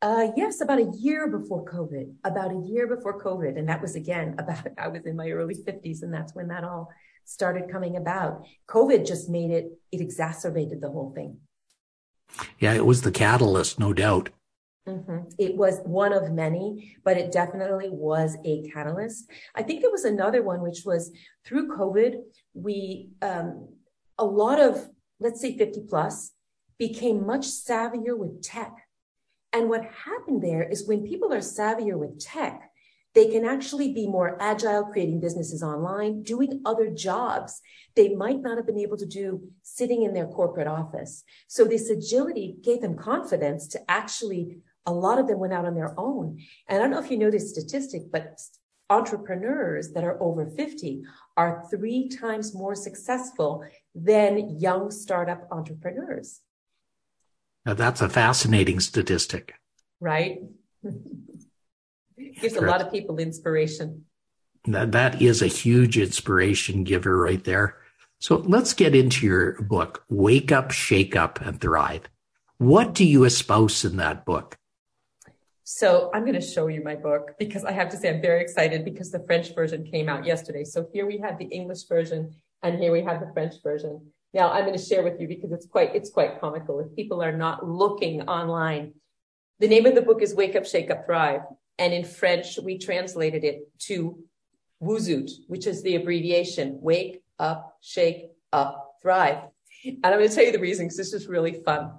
Uh, 0.01 0.29
yes, 0.37 0.61
about 0.61 0.79
a 0.79 0.91
year 0.99 1.29
before 1.29 1.65
COVID, 1.65 2.15
about 2.25 2.53
a 2.53 2.63
year 2.67 2.87
before 2.87 3.21
COVID. 3.21 3.59
And 3.59 3.69
that 3.69 3.83
was 3.83 3.95
again 3.95 4.35
about, 4.39 4.67
I 4.79 4.89
was 4.89 5.05
in 5.05 5.17
my 5.17 5.31
early 5.31 5.55
50s 5.55 6.03
and 6.03 6.13
that's 6.13 6.35
when 6.35 6.49
that 6.49 6.65
all 6.65 6.89
started 7.25 7.71
coming 7.71 7.97
about. 7.97 8.47
COVID 8.69 9.07
just 9.07 9.29
made 9.29 9.51
it, 9.51 9.73
it 9.93 10.01
exacerbated 10.01 10.81
the 10.81 10.91
whole 10.91 11.13
thing. 11.15 11.39
Yeah, 12.59 12.75
it 12.75 12.87
was 12.87 13.03
the 13.03 13.13
catalyst, 13.13 13.79
no 13.79 13.93
doubt. 13.93 14.31
Mm-hmm. 14.89 15.31
It 15.39 15.57
was 15.57 15.81
one 15.85 16.13
of 16.13 16.31
many, 16.33 16.97
but 17.05 17.17
it 17.17 17.33
definitely 17.33 17.89
was 17.91 18.37
a 18.45 18.63
catalyst. 18.71 19.29
I 19.55 19.63
think 19.63 19.83
there 19.83 19.91
was 19.91 20.05
another 20.05 20.43
one, 20.43 20.61
which 20.61 20.83
was 20.85 21.13
through 21.45 21.77
COVID, 21.77 22.23
we, 22.55 23.09
um, 23.21 23.69
a 24.17 24.25
lot 24.25 24.61
of, 24.61 24.89
let's 25.19 25.41
say 25.41 25.57
50 25.57 25.83
plus, 25.89 26.33
became 26.79 27.27
much 27.27 27.47
savvier 27.47 28.17
with 28.17 28.43
tech. 28.43 28.73
And 29.53 29.69
what 29.69 29.85
happened 29.85 30.43
there 30.43 30.63
is 30.63 30.87
when 30.87 31.07
people 31.07 31.33
are 31.33 31.39
savvier 31.39 31.99
with 31.99 32.21
tech, 32.21 32.71
they 33.17 33.29
can 33.29 33.47
actually 33.47 33.95
be 33.95 34.07
more 34.07 34.37
agile, 34.43 34.85
creating 34.85 35.21
businesses 35.21 35.63
online, 35.63 36.23
doing 36.23 36.61
other 36.67 36.91
jobs 36.91 37.63
they 37.97 38.15
might 38.15 38.43
not 38.43 38.59
have 38.59 38.67
been 38.67 38.79
able 38.79 38.99
to 38.99 39.07
do 39.07 39.41
sitting 39.63 40.03
in 40.03 40.13
their 40.13 40.27
corporate 40.27 40.67
office. 40.67 41.25
So 41.49 41.65
this 41.65 41.89
agility 41.89 42.57
gave 42.63 42.83
them 42.83 42.95
confidence 42.95 43.69
to 43.69 43.81
actually, 43.91 44.59
a 44.85 44.93
lot 44.93 45.19
of 45.19 45.29
them 45.29 45.39
went 45.39 45.55
out 45.55 45.65
on 45.65 45.75
their 45.75 45.99
own. 45.99 46.39
And 46.69 46.77
I 46.77 46.83
don't 46.83 46.91
know 46.91 47.03
if 47.03 47.11
you 47.11 47.17
know 47.17 47.31
this 47.31 47.49
statistic, 47.49 48.03
but 48.13 48.39
entrepreneurs 48.91 49.93
that 49.93 50.05
are 50.05 50.23
over 50.23 50.51
50 50.51 51.03
are 51.39 51.65
three 51.71 52.11
times 52.11 52.55
more 52.55 52.75
successful 52.75 53.65
than 53.95 54.61
young 54.61 54.91
startup 54.91 55.49
entrepreneurs. 55.51 56.43
Now 57.65 57.73
that's 57.73 58.03
a 58.03 58.11
fascinating 58.11 58.79
statistic. 58.81 59.55
Right? 60.01 60.43
Gives 62.41 62.57
a 62.57 62.63
lot 62.63 62.81
of 62.81 62.91
people 62.91 63.19
inspiration. 63.19 64.05
That, 64.65 64.93
that 64.93 65.23
is 65.23 65.43
a 65.43 65.47
huge 65.47 65.99
inspiration 65.99 66.85
giver 66.85 67.17
right 67.17 67.43
there. 67.45 67.77
So 68.19 68.37
let's 68.37 68.73
get 68.73 68.95
into 68.95 69.27
your 69.27 69.61
book, 69.63 70.05
Wake 70.09 70.51
Up, 70.51 70.71
Shake 70.71 71.15
Up, 71.15 71.41
and 71.41 71.61
Thrive. 71.61 72.09
What 72.59 72.95
do 72.95 73.05
you 73.05 73.25
espouse 73.25 73.85
in 73.85 73.99
that 73.99 74.25
book? 74.25 74.57
So 75.65 76.11
I'm 76.15 76.23
going 76.23 76.35
to 76.35 76.41
show 76.41 76.69
you 76.69 76.83
my 76.83 76.95
book 76.95 77.33
because 77.39 77.65
I 77.65 77.73
have 77.73 77.91
to 77.91 77.97
say 77.97 78.09
I'm 78.09 78.23
very 78.23 78.41
excited 78.41 78.85
because 78.85 79.11
the 79.11 79.25
French 79.27 79.55
version 79.55 79.85
came 79.85 80.09
out 80.09 80.25
yesterday. 80.25 80.65
So 80.65 80.89
here 80.93 81.07
we 81.07 81.19
have 81.19 81.39
the 81.39 81.47
English 81.47 81.87
version 81.89 82.35
and 82.63 82.79
here 82.79 82.93
we 82.93 83.03
have 83.03 83.21
the 83.21 83.31
French 83.35 83.55
version. 83.63 84.13
Now 84.33 84.53
I'm 84.53 84.65
going 84.65 84.79
to 84.79 84.83
share 84.83 85.03
with 85.03 85.21
you 85.21 85.29
because 85.29 85.53
it's 85.53 85.67
quite, 85.67 85.95
it's 85.95 86.11
quite 86.11 86.41
comical. 86.41 86.81
If 86.81 86.95
people 86.95 87.23
are 87.23 87.37
not 87.37 87.69
looking 87.69 88.23
online, 88.23 88.95
the 89.59 89.69
name 89.69 89.87
of 89.87 89.95
the 89.95 90.03
book 90.03 90.23
is 90.23 90.35
Wake 90.35 90.55
Up, 90.57 90.67
Shake 90.67 90.91
Up, 90.91 91.05
Thrive. 91.05 91.43
And 91.79 91.93
in 91.93 92.05
French, 92.05 92.59
we 92.59 92.79
translated 92.79 93.45
it 93.45 93.69
to 93.81 94.19
WUZUT, 94.83 95.31
which 95.49 95.67
is 95.67 95.83
the 95.83 95.97
abbreviation, 95.97 96.79
Wake 96.81 97.23
Up, 97.39 97.77
Shake 97.81 98.31
Up, 98.53 98.97
Thrive. 99.03 99.45
And 99.85 100.05
I'm 100.05 100.19
going 100.19 100.29
to 100.29 100.35
tell 100.35 100.45
you 100.45 100.53
the 100.53 100.59
reason 100.59 100.87
because 100.87 100.97
this 100.97 101.13
is 101.13 101.29
really 101.29 101.63
fun. 101.65 101.91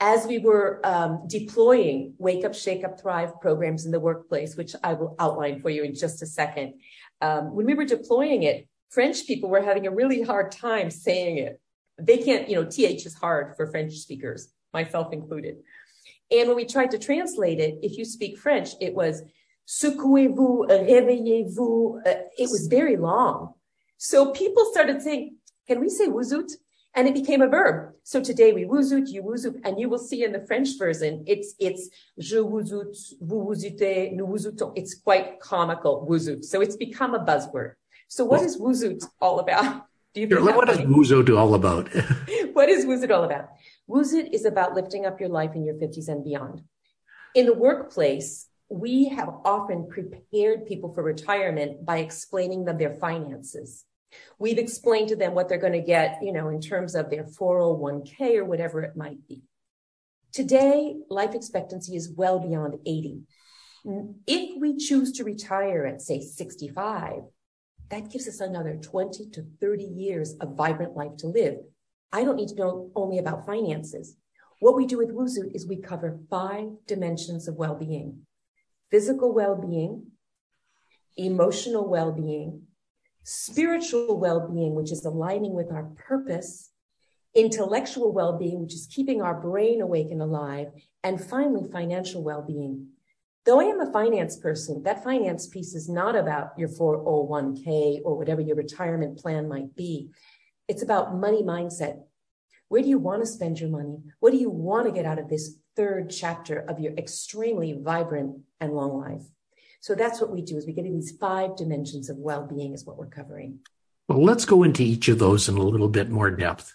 As 0.00 0.26
we 0.26 0.38
were 0.38 0.80
um, 0.84 1.24
deploying 1.26 2.14
Wake 2.18 2.44
Up, 2.44 2.54
Shake 2.54 2.84
Up, 2.84 3.00
Thrive 3.00 3.38
programs 3.40 3.84
in 3.84 3.92
the 3.92 4.00
workplace, 4.00 4.56
which 4.56 4.74
I 4.82 4.94
will 4.94 5.14
outline 5.18 5.60
for 5.60 5.70
you 5.70 5.84
in 5.84 5.94
just 5.94 6.22
a 6.22 6.26
second, 6.26 6.74
um, 7.20 7.54
when 7.54 7.66
we 7.66 7.74
were 7.74 7.84
deploying 7.84 8.44
it, 8.44 8.66
French 8.88 9.26
people 9.26 9.50
were 9.50 9.62
having 9.62 9.86
a 9.86 9.90
really 9.90 10.22
hard 10.22 10.50
time 10.50 10.90
saying 10.90 11.38
it. 11.38 11.60
They 11.98 12.18
can't, 12.18 12.48
you 12.48 12.56
know, 12.56 12.64
TH 12.64 13.06
is 13.06 13.14
hard 13.14 13.56
for 13.56 13.66
French 13.66 13.92
speakers, 13.94 14.52
myself 14.72 15.12
included. 15.12 15.58
And 16.30 16.48
when 16.48 16.56
we 16.56 16.64
tried 16.64 16.90
to 16.92 16.98
translate 16.98 17.58
it, 17.58 17.78
if 17.82 17.98
you 17.98 18.04
speak 18.04 18.38
French, 18.38 18.70
it 18.80 18.94
was 18.94 19.22
secouez-vous, 19.66 20.66
réveillez-vous. 20.68 22.02
Uh, 22.06 22.14
it 22.38 22.50
was 22.50 22.66
very 22.68 22.96
long. 22.96 23.54
So 23.98 24.32
people 24.32 24.64
started 24.72 25.02
saying, 25.02 25.36
can 25.68 25.80
we 25.80 25.88
say 25.88 26.08
wuzut? 26.08 26.50
And 26.94 27.06
it 27.06 27.14
became 27.14 27.40
a 27.40 27.46
verb. 27.46 27.92
So 28.02 28.20
today 28.20 28.52
we 28.52 28.64
wuzut, 28.64 29.08
you 29.08 29.22
wuzut, 29.22 29.60
and 29.64 29.78
you 29.78 29.88
will 29.88 29.98
see 29.98 30.24
in 30.24 30.32
the 30.32 30.44
French 30.46 30.70
version, 30.76 31.22
it's, 31.26 31.54
it's 31.60 31.88
je 32.18 32.38
wuzut, 32.38 32.96
vous 33.20 33.46
wuzutez, 33.46 34.12
nous 34.12 34.26
wuzutons. 34.26 34.72
It's 34.74 34.94
quite 34.94 35.38
comical, 35.38 36.06
wuzut. 36.08 36.44
So 36.44 36.60
it's 36.60 36.76
become 36.76 37.14
a 37.14 37.24
buzzword. 37.24 37.74
So 38.08 38.24
what 38.24 38.42
is 38.42 38.56
wuzut 38.58 39.04
all 39.20 39.38
about? 39.38 39.86
Do 40.14 40.20
you 40.20 40.26
think 40.26 40.40
what 40.56 40.68
is 40.68 40.78
wuzut 40.78 41.38
all 41.38 41.54
about? 41.54 41.88
what 42.54 42.68
is 42.68 42.84
wuzut 42.84 43.14
all 43.14 43.22
about? 43.22 43.50
Wuzut 43.90 44.32
is 44.32 44.44
about 44.44 44.74
lifting 44.74 45.04
up 45.04 45.18
your 45.18 45.28
life 45.28 45.56
in 45.56 45.64
your 45.64 45.74
50s 45.74 46.08
and 46.08 46.22
beyond. 46.22 46.62
In 47.34 47.46
the 47.46 47.54
workplace, 47.54 48.46
we 48.68 49.08
have 49.08 49.28
often 49.44 49.88
prepared 49.88 50.66
people 50.66 50.94
for 50.94 51.02
retirement 51.02 51.84
by 51.84 51.98
explaining 51.98 52.64
them 52.64 52.78
their 52.78 52.94
finances. 52.94 53.84
We've 54.38 54.58
explained 54.58 55.08
to 55.08 55.16
them 55.16 55.34
what 55.34 55.48
they're 55.48 55.58
going 55.58 55.72
to 55.72 55.80
get, 55.80 56.18
you 56.22 56.32
know, 56.32 56.48
in 56.48 56.60
terms 56.60 56.94
of 56.94 57.10
their 57.10 57.24
401k 57.24 58.36
or 58.36 58.44
whatever 58.44 58.82
it 58.82 58.96
might 58.96 59.26
be. 59.26 59.42
Today, 60.32 60.94
life 61.08 61.34
expectancy 61.34 61.96
is 61.96 62.12
well 62.16 62.38
beyond 62.38 62.74
80. 62.86 63.22
If 64.26 64.60
we 64.60 64.76
choose 64.76 65.12
to 65.12 65.24
retire 65.24 65.84
at 65.86 66.00
say 66.00 66.20
65, 66.20 67.22
that 67.88 68.10
gives 68.10 68.28
us 68.28 68.38
another 68.38 68.76
20 68.76 69.30
to 69.30 69.46
30 69.60 69.84
years 69.84 70.34
of 70.34 70.54
vibrant 70.56 70.94
life 70.94 71.16
to 71.18 71.26
live. 71.26 71.56
I 72.12 72.24
don't 72.24 72.36
need 72.36 72.48
to 72.48 72.54
know 72.56 72.90
only 72.94 73.18
about 73.18 73.46
finances. 73.46 74.16
What 74.60 74.76
we 74.76 74.86
do 74.86 74.98
with 74.98 75.14
WUZU 75.14 75.54
is 75.54 75.66
we 75.66 75.80
cover 75.80 76.18
five 76.28 76.68
dimensions 76.86 77.48
of 77.48 77.56
well-being. 77.56 78.26
Physical 78.90 79.32
well-being, 79.32 80.06
emotional 81.16 81.88
well-being, 81.88 82.62
spiritual 83.22 84.18
well-being, 84.18 84.74
which 84.74 84.92
is 84.92 85.04
aligning 85.04 85.54
with 85.54 85.70
our 85.70 85.84
purpose, 85.96 86.70
intellectual 87.34 88.12
well-being, 88.12 88.60
which 88.60 88.74
is 88.74 88.88
keeping 88.92 89.22
our 89.22 89.40
brain 89.40 89.80
awake 89.80 90.08
and 90.10 90.20
alive, 90.20 90.68
and 91.04 91.24
finally, 91.24 91.70
financial 91.70 92.22
well-being. 92.22 92.88
Though 93.46 93.60
I 93.60 93.64
am 93.64 93.80
a 93.80 93.92
finance 93.92 94.36
person, 94.36 94.82
that 94.82 95.02
finance 95.02 95.46
piece 95.46 95.74
is 95.74 95.88
not 95.88 96.14
about 96.14 96.50
your 96.58 96.68
401k 96.68 98.00
or 98.04 98.16
whatever 98.18 98.40
your 98.40 98.56
retirement 98.56 99.18
plan 99.18 99.48
might 99.48 99.74
be. 99.74 100.10
It's 100.70 100.82
about 100.82 101.16
money 101.16 101.42
mindset. 101.42 102.02
Where 102.68 102.80
do 102.80 102.88
you 102.88 103.00
want 103.00 103.22
to 103.22 103.26
spend 103.26 103.58
your 103.58 103.70
money? 103.70 104.04
What 104.20 104.30
do 104.30 104.36
you 104.36 104.50
want 104.50 104.86
to 104.86 104.92
get 104.92 105.04
out 105.04 105.18
of 105.18 105.28
this 105.28 105.56
third 105.74 106.10
chapter 106.10 106.60
of 106.60 106.78
your 106.78 106.92
extremely 106.92 107.72
vibrant 107.72 108.42
and 108.60 108.72
long 108.72 108.96
life? 108.96 109.22
So 109.80 109.96
that's 109.96 110.20
what 110.20 110.30
we 110.30 110.42
do 110.42 110.56
is 110.56 110.66
we 110.66 110.72
get 110.72 110.86
in 110.86 110.94
these 110.94 111.10
five 111.10 111.56
dimensions 111.56 112.08
of 112.08 112.18
well-being 112.18 112.72
is 112.72 112.86
what 112.86 112.98
we're 112.98 113.08
covering. 113.08 113.58
Well, 114.06 114.22
let's 114.22 114.44
go 114.44 114.62
into 114.62 114.84
each 114.84 115.08
of 115.08 115.18
those 115.18 115.48
in 115.48 115.56
a 115.56 115.60
little 115.60 115.88
bit 115.88 116.08
more 116.08 116.30
depth. 116.30 116.72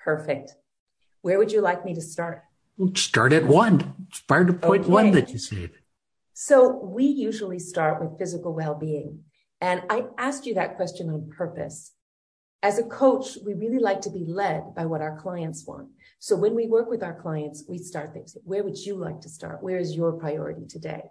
Perfect. 0.00 0.56
Where 1.20 1.38
would 1.38 1.52
you 1.52 1.60
like 1.60 1.84
me 1.84 1.94
to 1.94 2.02
start? 2.02 2.42
start 2.94 3.32
at 3.32 3.46
one. 3.46 4.08
Start 4.12 4.50
at 4.50 4.60
point 4.60 4.82
okay. 4.82 4.90
one 4.90 5.12
that 5.12 5.30
you 5.30 5.38
said. 5.38 5.70
So 6.34 6.76
we 6.82 7.04
usually 7.04 7.60
start 7.60 8.02
with 8.02 8.18
physical 8.18 8.52
well-being. 8.52 9.20
And 9.60 9.84
I 9.88 10.06
asked 10.18 10.44
you 10.44 10.54
that 10.54 10.74
question 10.74 11.08
on 11.08 11.30
purpose 11.30 11.92
As 12.62 12.78
a 12.78 12.84
coach, 12.84 13.38
we 13.44 13.54
really 13.54 13.78
like 13.78 14.00
to 14.02 14.10
be 14.10 14.24
led 14.26 14.74
by 14.74 14.86
what 14.86 15.02
our 15.02 15.18
clients 15.20 15.66
want. 15.66 15.88
So 16.18 16.34
when 16.36 16.54
we 16.54 16.66
work 16.66 16.88
with 16.88 17.02
our 17.02 17.14
clients, 17.20 17.64
we 17.68 17.78
start 17.78 18.12
things. 18.12 18.36
Where 18.44 18.64
would 18.64 18.78
you 18.78 18.96
like 18.96 19.20
to 19.20 19.28
start? 19.28 19.62
Where 19.62 19.78
is 19.78 19.94
your 19.94 20.12
priority 20.12 20.66
today? 20.66 21.02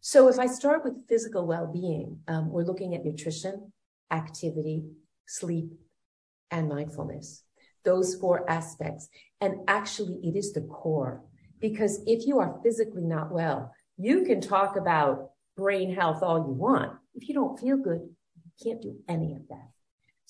So 0.00 0.28
if 0.28 0.38
I 0.38 0.46
start 0.46 0.82
with 0.84 1.06
physical 1.08 1.46
well-being, 1.46 2.18
um, 2.26 2.50
we're 2.50 2.64
looking 2.64 2.94
at 2.94 3.04
nutrition, 3.04 3.72
activity, 4.10 4.84
sleep, 5.26 5.70
and 6.50 6.68
mindfulness. 6.68 7.44
Those 7.84 8.16
four 8.16 8.48
aspects. 8.50 9.08
And 9.40 9.56
actually, 9.68 10.20
it 10.24 10.36
is 10.36 10.52
the 10.52 10.62
core. 10.62 11.22
Because 11.60 12.00
if 12.06 12.26
you 12.26 12.40
are 12.40 12.58
physically 12.64 13.04
not 13.04 13.30
well, 13.30 13.72
you 13.96 14.24
can 14.24 14.40
talk 14.40 14.76
about 14.76 15.30
brain 15.56 15.94
health 15.94 16.22
all 16.22 16.38
you 16.38 16.52
want. 16.52 16.92
If 17.14 17.28
you 17.28 17.34
don't 17.34 17.60
feel 17.60 17.76
good, 17.76 18.00
you 18.02 18.50
can't 18.60 18.82
do 18.82 18.96
any 19.08 19.34
of 19.34 19.46
that. 19.48 19.68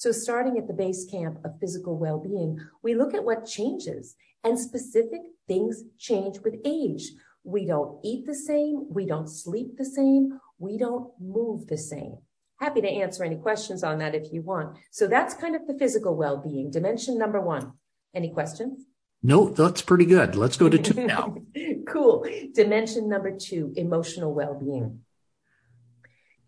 So 0.03 0.11
starting 0.11 0.59
at 0.59 0.67
the 0.67 0.73
base 0.73 1.05
camp 1.09 1.39
of 1.45 1.61
physical 1.61 1.97
well-being, 1.97 2.59
we 2.83 2.97
look 2.97 3.15
at 3.15 3.23
what 3.23 3.47
changes 3.47 4.17
and 4.43 4.59
specific 4.59 5.21
things 5.47 5.85
change 5.97 6.41
with 6.43 6.57
age. 6.65 7.13
We 7.45 7.67
don't 7.67 8.01
eat 8.05 8.27
the 8.27 8.35
same. 8.35 8.87
We 8.91 9.07
don't 9.07 9.29
sleep 9.29 9.77
the 9.79 9.85
same. 9.85 10.41
We 10.59 10.77
don't 10.77 11.13
move 11.21 11.69
the 11.69 11.79
same. 11.79 12.19
Happy 12.59 12.81
to 12.81 12.89
answer 12.89 13.23
any 13.23 13.37
questions 13.37 13.85
on 13.85 13.99
that 13.99 14.17
if 14.17 14.33
you 14.33 14.43
want. 14.43 14.77
So 14.91 15.07
that's 15.07 15.35
kind 15.35 15.55
of 15.55 15.69
the 15.69 15.79
physical 15.79 16.17
well-being, 16.17 16.73
dimension 16.73 17.17
number 17.17 17.41
one. 17.41 17.75
Any 18.13 18.31
questions? 18.31 18.85
No, 19.23 19.51
that's 19.51 19.83
pretty 19.83 20.07
good. 20.07 20.35
Let's 20.35 20.57
go 20.57 20.69
to 20.69 20.79
two 20.79 21.07
now. 21.07 21.37
cool. 21.87 22.27
Dimension 22.53 23.09
number 23.09 23.39
two, 23.39 23.73
emotional 23.77 24.35
well-being. 24.35 25.03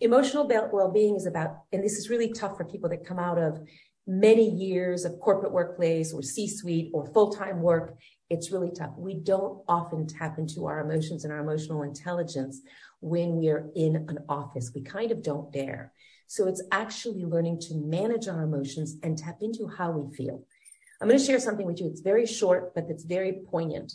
Emotional 0.00 0.46
well-being 0.46 1.16
is 1.16 1.26
about, 1.26 1.58
and 1.72 1.82
this 1.82 1.94
is 1.94 2.10
really 2.10 2.32
tough 2.32 2.56
for 2.56 2.64
people 2.64 2.90
that 2.90 3.06
come 3.06 3.18
out 3.18 3.38
of 3.38 3.60
many 4.06 4.48
years 4.50 5.04
of 5.04 5.18
corporate 5.20 5.52
workplace 5.52 6.12
or 6.12 6.20
C-suite 6.22 6.90
or 6.92 7.06
full-time 7.12 7.62
work. 7.62 7.96
It's 8.28 8.50
really 8.50 8.70
tough. 8.70 8.90
We 8.98 9.14
don't 9.14 9.62
often 9.66 10.06
tap 10.06 10.38
into 10.38 10.66
our 10.66 10.80
emotions 10.80 11.24
and 11.24 11.32
our 11.32 11.38
emotional 11.40 11.82
intelligence 11.82 12.60
when 13.00 13.36
we're 13.36 13.70
in 13.74 13.96
an 14.08 14.18
office. 14.28 14.72
We 14.74 14.82
kind 14.82 15.10
of 15.10 15.22
don't 15.22 15.52
dare. 15.52 15.92
So 16.26 16.48
it's 16.48 16.62
actually 16.72 17.24
learning 17.24 17.60
to 17.68 17.74
manage 17.74 18.28
our 18.28 18.42
emotions 18.42 18.96
and 19.02 19.16
tap 19.16 19.38
into 19.40 19.68
how 19.68 19.92
we 19.92 20.14
feel. 20.14 20.44
I'm 21.00 21.08
going 21.08 21.18
to 21.18 21.24
share 21.24 21.38
something 21.38 21.66
with 21.66 21.80
you. 21.80 21.86
It's 21.86 22.00
very 22.00 22.26
short, 22.26 22.74
but 22.74 22.86
it's 22.88 23.04
very 23.04 23.40
poignant. 23.50 23.92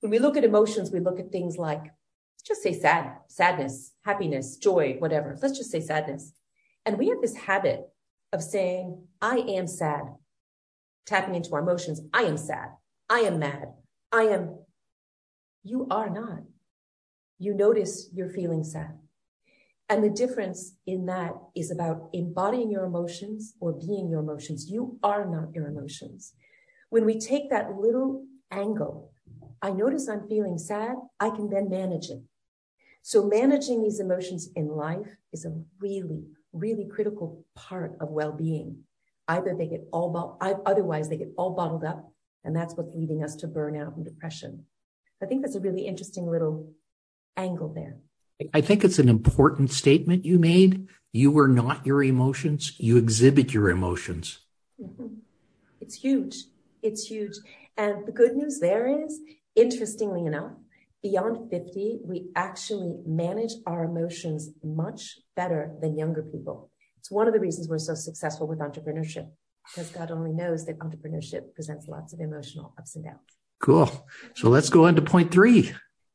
When 0.00 0.10
we 0.10 0.18
look 0.18 0.36
at 0.36 0.44
emotions, 0.44 0.90
we 0.90 1.00
look 1.00 1.18
at 1.18 1.32
things 1.32 1.56
like 1.56 1.84
just 2.42 2.62
say 2.62 2.72
sad, 2.72 3.16
sadness, 3.28 3.92
happiness, 4.04 4.56
joy, 4.56 4.96
whatever. 4.98 5.36
Let's 5.40 5.58
just 5.58 5.70
say 5.70 5.80
sadness. 5.80 6.32
And 6.86 6.98
we 6.98 7.08
have 7.08 7.20
this 7.20 7.36
habit 7.36 7.88
of 8.32 8.42
saying, 8.42 9.02
I 9.20 9.38
am 9.38 9.66
sad, 9.66 10.02
tapping 11.06 11.34
into 11.34 11.52
our 11.54 11.60
emotions. 11.60 12.00
I 12.12 12.22
am 12.22 12.36
sad. 12.36 12.68
I 13.08 13.20
am 13.20 13.38
mad. 13.38 13.68
I 14.12 14.22
am. 14.22 14.58
You 15.62 15.86
are 15.90 16.08
not. 16.08 16.40
You 17.38 17.54
notice 17.54 18.08
you're 18.12 18.30
feeling 18.30 18.64
sad. 18.64 18.98
And 19.88 20.04
the 20.04 20.10
difference 20.10 20.76
in 20.86 21.06
that 21.06 21.32
is 21.56 21.72
about 21.72 22.10
embodying 22.12 22.70
your 22.70 22.84
emotions 22.84 23.54
or 23.58 23.72
being 23.72 24.08
your 24.08 24.20
emotions. 24.20 24.70
You 24.70 24.98
are 25.02 25.24
not 25.28 25.52
your 25.52 25.66
emotions. 25.66 26.32
When 26.90 27.04
we 27.04 27.18
take 27.18 27.50
that 27.50 27.74
little 27.74 28.24
angle, 28.52 29.12
I 29.62 29.70
notice 29.70 30.08
I'm 30.08 30.26
feeling 30.28 30.58
sad. 30.58 30.96
I 31.18 31.30
can 31.30 31.50
then 31.50 31.68
manage 31.68 32.08
it. 32.08 32.22
So 33.02 33.26
managing 33.26 33.82
these 33.82 34.00
emotions 34.00 34.50
in 34.56 34.68
life 34.68 35.16
is 35.32 35.44
a 35.44 35.54
really, 35.80 36.24
really 36.52 36.86
critical 36.86 37.44
part 37.54 37.96
of 38.00 38.10
well-being. 38.10 38.84
Either 39.28 39.54
they 39.54 39.66
get 39.66 39.86
all, 39.92 40.10
bo- 40.10 40.36
otherwise 40.66 41.08
they 41.08 41.16
get 41.16 41.32
all 41.36 41.50
bottled 41.50 41.84
up, 41.84 42.12
and 42.44 42.54
that's 42.54 42.74
what's 42.74 42.94
leading 42.94 43.22
us 43.22 43.36
to 43.36 43.48
burnout 43.48 43.96
and 43.96 44.04
depression. 44.04 44.64
I 45.22 45.26
think 45.26 45.42
that's 45.42 45.54
a 45.54 45.60
really 45.60 45.86
interesting 45.86 46.26
little 46.26 46.72
angle 47.36 47.72
there. 47.72 47.96
I 48.54 48.62
think 48.62 48.84
it's 48.84 48.98
an 48.98 49.08
important 49.08 49.70
statement 49.70 50.24
you 50.24 50.38
made. 50.38 50.88
You 51.12 51.38
are 51.38 51.48
not 51.48 51.84
your 51.84 52.02
emotions. 52.02 52.74
You 52.78 52.96
exhibit 52.96 53.52
your 53.52 53.68
emotions. 53.68 54.38
Mm-hmm. 54.82 55.06
It's 55.80 55.94
huge. 55.94 56.44
It's 56.82 57.06
huge. 57.06 57.36
And 57.76 58.06
the 58.06 58.12
good 58.12 58.34
news 58.34 58.58
there 58.60 58.86
is, 59.04 59.20
interestingly 59.56 60.26
enough, 60.26 60.52
beyond 61.02 61.50
50, 61.50 62.00
we 62.04 62.30
actually 62.36 62.96
manage 63.06 63.52
our 63.66 63.84
emotions 63.84 64.50
much 64.62 65.18
better 65.36 65.72
than 65.80 65.96
younger 65.96 66.22
people. 66.22 66.70
It's 66.98 67.10
one 67.10 67.26
of 67.26 67.34
the 67.34 67.40
reasons 67.40 67.68
we're 67.68 67.78
so 67.78 67.94
successful 67.94 68.46
with 68.46 68.58
entrepreneurship, 68.58 69.28
because 69.64 69.90
God 69.90 70.10
only 70.10 70.32
knows 70.32 70.66
that 70.66 70.78
entrepreneurship 70.78 71.54
presents 71.54 71.88
lots 71.88 72.12
of 72.12 72.20
emotional 72.20 72.74
ups 72.78 72.96
and 72.96 73.04
downs. 73.04 73.18
Cool. 73.60 74.06
So 74.34 74.48
let's 74.48 74.70
go 74.70 74.86
on 74.86 74.94
to 74.96 75.02
point 75.02 75.30
three. 75.30 75.72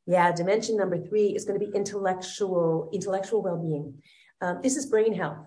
Yeah, 0.08 0.32
dimension 0.32 0.78
number 0.78 1.00
three 1.00 1.30
is 1.30 1.46
going 1.46 1.60
to 1.60 1.66
be 1.66 1.76
intellectual, 1.76 2.90
intellectual 2.94 3.42
well-being. 3.42 3.96
Um, 4.42 4.60
this 4.62 4.76
is 4.76 4.86
brain 4.86 5.14
health. 5.14 5.40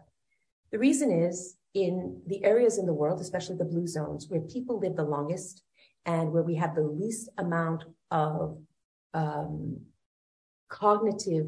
The 0.72 0.78
reason 0.78 1.12
is 1.12 1.56
in 1.74 2.20
the 2.26 2.44
areas 2.44 2.78
in 2.78 2.86
the 2.86 2.92
world, 2.92 3.20
especially 3.20 3.56
the 3.56 3.64
blue 3.64 3.86
zones, 3.86 4.26
where 4.28 4.40
people 4.40 4.80
live 4.80 4.96
the 4.96 5.04
longest 5.04 5.62
and 6.08 6.32
where 6.32 6.42
we 6.42 6.54
have 6.54 6.74
the 6.74 6.80
least 6.80 7.28
amount 7.36 7.84
of 8.10 8.58
um, 9.12 9.78
cognitive, 10.70 11.46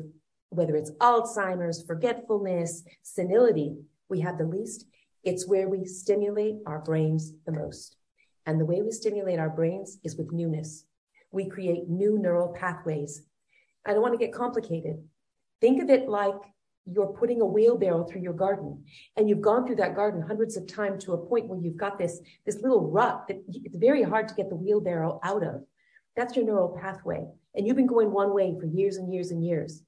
whether 0.50 0.76
it's 0.76 0.90
Alzheimer's, 1.00 1.82
forgetfulness, 1.82 2.84
senility, 3.02 3.78
we 4.10 4.20
have 4.20 4.36
the 4.36 4.44
least. 4.44 4.84
It's 5.24 5.48
where 5.48 5.66
we 5.66 5.86
stimulate 5.86 6.56
our 6.66 6.80
brains 6.80 7.32
the 7.46 7.52
most. 7.52 7.96
And 8.44 8.60
the 8.60 8.66
way 8.66 8.82
we 8.82 8.92
stimulate 8.92 9.38
our 9.38 9.48
brains 9.48 9.96
is 10.04 10.16
with 10.16 10.30
newness. 10.30 10.84
We 11.32 11.48
create 11.48 11.88
new 11.88 12.18
neural 12.18 12.52
pathways. 12.52 13.22
I 13.86 13.92
don't 13.92 14.02
want 14.02 14.12
to 14.12 14.24
get 14.24 14.34
complicated. 14.34 14.96
Think 15.62 15.82
of 15.82 15.88
it 15.88 16.06
like 16.06 16.34
you're 16.86 17.12
putting 17.12 17.40
a 17.40 17.46
wheelbarrow 17.46 18.04
through 18.04 18.22
your 18.22 18.32
garden 18.32 18.84
and 19.16 19.28
you've 19.28 19.40
gone 19.40 19.66
through 19.66 19.76
that 19.76 19.94
garden 19.94 20.22
hundreds 20.22 20.56
of 20.56 20.66
times 20.66 21.04
to 21.04 21.12
a 21.12 21.26
point 21.26 21.46
where 21.46 21.58
you've 21.58 21.76
got 21.76 21.98
this, 21.98 22.20
this 22.46 22.60
little 22.60 22.90
rut 22.90 23.26
that 23.28 23.42
it's 23.48 23.76
very 23.76 24.02
hard 24.02 24.28
to 24.28 24.34
get 24.34 24.48
the 24.48 24.56
wheelbarrow 24.56 25.20
out 25.22 25.44
of. 25.44 25.62
That's 26.16 26.34
your 26.36 26.44
neural 26.44 26.76
pathway. 26.80 27.26
And 27.54 27.66
you've 27.66 27.76
been 27.76 27.86
going 27.86 28.10
one 28.12 28.34
way 28.34 28.56
for 28.58 28.66
years 28.66 28.96
and 28.96 29.12
years 29.12 29.30
and 29.30 29.44
years. 29.44 29.82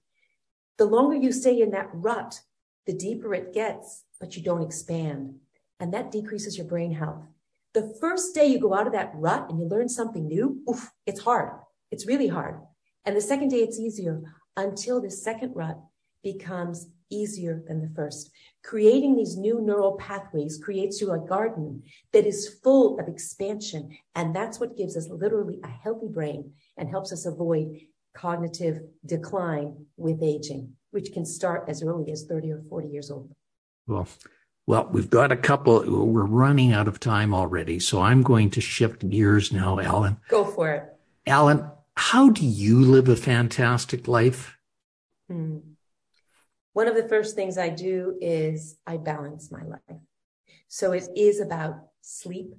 The 0.78 0.84
longer 0.84 1.16
you 1.16 1.32
stay 1.32 1.60
in 1.60 1.70
that 1.70 1.90
rut, 1.92 2.40
the 2.86 2.92
deeper 2.92 3.34
it 3.34 3.52
gets, 3.52 4.04
but 4.20 4.36
you 4.36 4.42
don't 4.42 4.62
expand. 4.62 5.36
And 5.80 5.92
that 5.94 6.10
decreases 6.10 6.56
your 6.56 6.66
brain 6.66 6.92
health. 6.92 7.24
The 7.74 7.96
first 8.00 8.34
day 8.34 8.46
you 8.46 8.58
go 8.58 8.74
out 8.74 8.86
of 8.86 8.92
that 8.92 9.12
rut 9.14 9.46
and 9.48 9.58
you 9.58 9.66
learn 9.66 9.88
something 9.88 10.26
new, 10.26 10.62
oof, 10.68 10.90
it's 11.06 11.20
hard. 11.20 11.58
It's 11.90 12.06
really 12.06 12.28
hard. 12.28 12.60
And 13.04 13.16
the 13.16 13.20
second 13.20 13.48
day 13.48 13.58
it's 13.58 13.78
easier 13.78 14.22
until 14.56 15.00
the 15.00 15.10
second 15.10 15.54
rut 15.54 15.78
becomes 16.22 16.88
easier 17.10 17.62
than 17.66 17.80
the 17.80 17.94
first. 17.94 18.30
Creating 18.64 19.16
these 19.16 19.36
new 19.36 19.60
neural 19.60 19.96
pathways 19.98 20.58
creates 20.62 21.00
you 21.00 21.12
a 21.12 21.18
garden 21.18 21.82
that 22.12 22.26
is 22.26 22.56
full 22.62 22.98
of 22.98 23.08
expansion. 23.08 23.90
And 24.14 24.34
that's 24.34 24.58
what 24.58 24.76
gives 24.76 24.96
us 24.96 25.08
literally 25.08 25.58
a 25.62 25.68
healthy 25.68 26.08
brain 26.08 26.52
and 26.76 26.88
helps 26.88 27.12
us 27.12 27.26
avoid 27.26 27.78
cognitive 28.14 28.80
decline 29.04 29.86
with 29.96 30.22
aging, 30.22 30.72
which 30.90 31.12
can 31.12 31.24
start 31.24 31.64
as 31.68 31.82
early 31.82 32.10
as 32.12 32.24
30 32.24 32.52
or 32.52 32.62
40 32.68 32.88
years 32.88 33.10
old. 33.10 33.30
Well, 33.86 34.08
well, 34.66 34.88
we've 34.92 35.10
got 35.10 35.32
a 35.32 35.36
couple. 35.36 35.82
We're 35.84 36.24
running 36.24 36.72
out 36.72 36.88
of 36.88 37.00
time 37.00 37.34
already. 37.34 37.80
So 37.80 38.00
I'm 38.00 38.22
going 38.22 38.50
to 38.50 38.60
shift 38.60 39.08
gears 39.08 39.52
now, 39.52 39.80
Alan. 39.80 40.18
Go 40.28 40.44
for 40.44 40.70
it. 40.70 40.84
Alan, 41.26 41.68
how 41.96 42.30
do 42.30 42.46
you 42.46 42.80
live 42.80 43.08
a 43.08 43.16
fantastic 43.16 44.06
life? 44.06 44.56
Hmm. 45.28 45.58
One 46.72 46.88
of 46.88 46.94
the 46.94 47.08
first 47.08 47.34
things 47.34 47.58
I 47.58 47.68
do 47.68 48.16
is 48.20 48.78
I 48.86 48.96
balance 48.96 49.50
my 49.50 49.62
life. 49.62 50.00
So 50.68 50.92
it 50.92 51.06
is 51.14 51.40
about 51.40 51.74
sleep, 52.00 52.54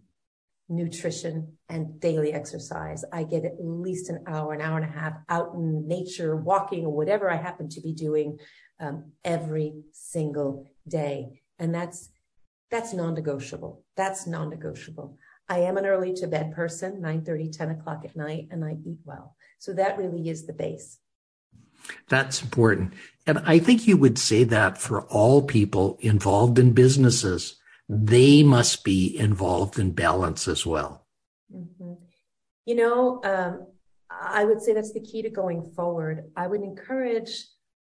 nutrition, 0.70 1.58
and 1.68 2.00
daily 2.00 2.32
exercise. 2.32 3.04
I 3.12 3.24
get 3.24 3.44
at 3.44 3.56
least 3.60 4.10
an 4.10 4.24
hour, 4.28 4.54
an 4.54 4.62
hour 4.62 4.78
and 4.78 4.86
a 4.86 5.00
half 5.00 5.14
out 5.30 5.54
in 5.56 5.88
nature, 5.88 6.36
walking, 6.36 6.86
or 6.86 6.94
whatever 6.96 7.30
I 7.30 7.38
happen 7.38 7.70
to 7.70 7.82
be 7.82 7.94
doing 7.94 8.38
um, 8.80 9.12
every 9.24 9.74
single 9.94 10.68
day. 10.88 11.42
And 11.58 11.74
that's 11.74 12.10
that's 12.70 12.94
non-negotiable. 12.94 13.84
That's 13.96 14.26
non-negotiable. 14.26 15.18
I 15.48 15.60
am 15.60 15.78
an 15.78 15.86
early 15.86 16.14
to 16.16 16.28
bed 16.28 16.54
person, 16.54 17.02
9 17.02 17.24
30, 17.24 17.50
10 17.50 17.70
o'clock 17.72 18.02
at 18.06 18.16
night, 18.16 18.48
and 18.52 18.64
I 18.64 18.78
eat 18.86 18.98
well. 19.06 19.36
So 19.60 19.74
that 19.74 19.98
really 19.98 20.30
is 20.30 20.46
the 20.46 20.54
base. 20.54 21.00
That's 22.10 22.42
important. 22.42 22.94
And 23.26 23.40
I 23.46 23.60
think 23.60 23.88
you 23.88 23.98
would 23.98 24.18
say 24.18 24.44
that 24.46 24.78
for 24.78 25.04
all 25.04 25.42
people 25.42 25.98
involved 26.02 26.60
in 26.60 26.74
businesses, 26.74 27.56
they 27.88 28.44
must 28.44 28.84
be 28.84 29.18
involved 29.18 29.80
in 29.80 29.92
balance 29.92 30.48
as 30.48 30.66
well. 30.66 31.06
Mm-hmm. 31.54 31.94
You 32.66 32.76
know, 32.76 33.22
um, 33.24 33.68
I 34.10 34.46
would 34.46 34.62
say 34.62 34.74
that's 34.74 34.94
the 34.94 35.00
key 35.00 35.22
to 35.22 35.30
going 35.30 35.72
forward. 35.76 36.32
I 36.36 36.48
would 36.48 36.62
encourage 36.62 37.46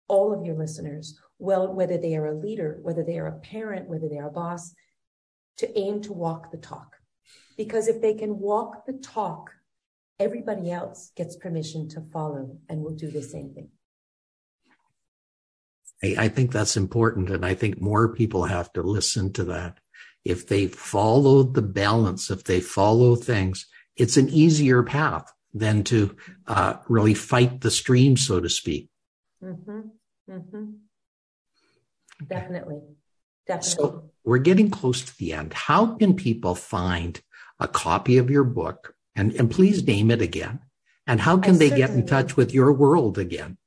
all 0.08 0.34
of 0.34 0.46
your 0.46 0.56
listeners, 0.56 1.20
well, 1.40 1.74
whether 1.74 1.98
they 1.98 2.16
are 2.16 2.28
a 2.28 2.38
leader, 2.38 2.80
whether 2.82 3.04
they 3.04 3.18
are 3.18 3.28
a 3.28 3.40
parent, 3.40 3.88
whether 3.88 4.10
they 4.10 4.18
are 4.18 4.30
a 4.30 4.32
boss, 4.32 4.74
to 5.58 5.80
aim 5.80 6.02
to 6.02 6.14
walk 6.14 6.52
the 6.52 6.58
talk. 6.58 6.98
Because 7.58 7.88
if 7.88 8.02
they 8.02 8.14
can 8.14 8.40
walk 8.40 8.86
the 8.86 8.94
talk, 8.94 9.52
everybody 10.20 10.72
else 10.72 11.12
gets 11.16 11.36
permission 11.36 11.88
to 11.90 12.02
follow 12.12 12.58
and 12.70 12.82
will 12.82 12.96
do 12.96 13.10
the 13.12 13.22
same 13.22 13.54
thing. 13.54 13.70
I, 16.04 16.16
I 16.18 16.28
think 16.28 16.52
that's 16.52 16.78
important. 16.78 17.30
And 17.30 17.46
I 17.46 17.54
think 17.54 17.82
more 17.82 18.14
people 18.14 18.46
have 18.46 18.72
to 18.74 18.82
listen 18.82 19.34
to 19.34 19.44
that. 19.46 19.80
If 20.26 20.48
they 20.48 20.68
follow 20.68 21.44
the 21.44 21.62
balance, 21.62 22.30
if 22.30 22.44
they 22.44 22.60
follow 22.60 23.16
things, 23.16 23.66
it's 23.96 24.18
an 24.18 24.30
easier 24.30 24.84
path 24.84 25.32
than 25.54 25.84
to 25.86 26.16
uh, 26.48 26.76
really 26.88 27.14
fight 27.14 27.62
the 27.62 27.72
stream, 27.72 28.18
so 28.18 28.40
to 28.40 28.50
speak. 28.50 28.90
Mm-hmm. 29.44 29.82
Mm-hmm. 30.30 30.66
Definitely. 32.28 32.82
Definitely. 33.46 33.70
So 33.70 34.12
we're 34.24 34.38
getting 34.38 34.70
close 34.70 35.02
to 35.02 35.18
the 35.18 35.34
end. 35.34 35.54
How 35.54 35.98
can 35.98 36.16
people 36.16 36.56
find 36.56 37.22
a 37.60 37.68
copy 37.68 38.18
of 38.18 38.30
your 38.30 38.46
book? 38.46 38.96
And, 39.16 39.34
and 39.34 39.52
please 39.52 39.84
name 39.84 40.10
it 40.10 40.22
again. 40.22 40.60
And 41.06 41.20
how 41.20 41.38
can 41.38 41.56
I 41.56 41.58
they 41.58 41.70
get 41.70 41.92
in 41.92 42.06
touch 42.06 42.38
with 42.38 42.54
your 42.54 42.72
world 42.72 43.18
again? 43.18 43.58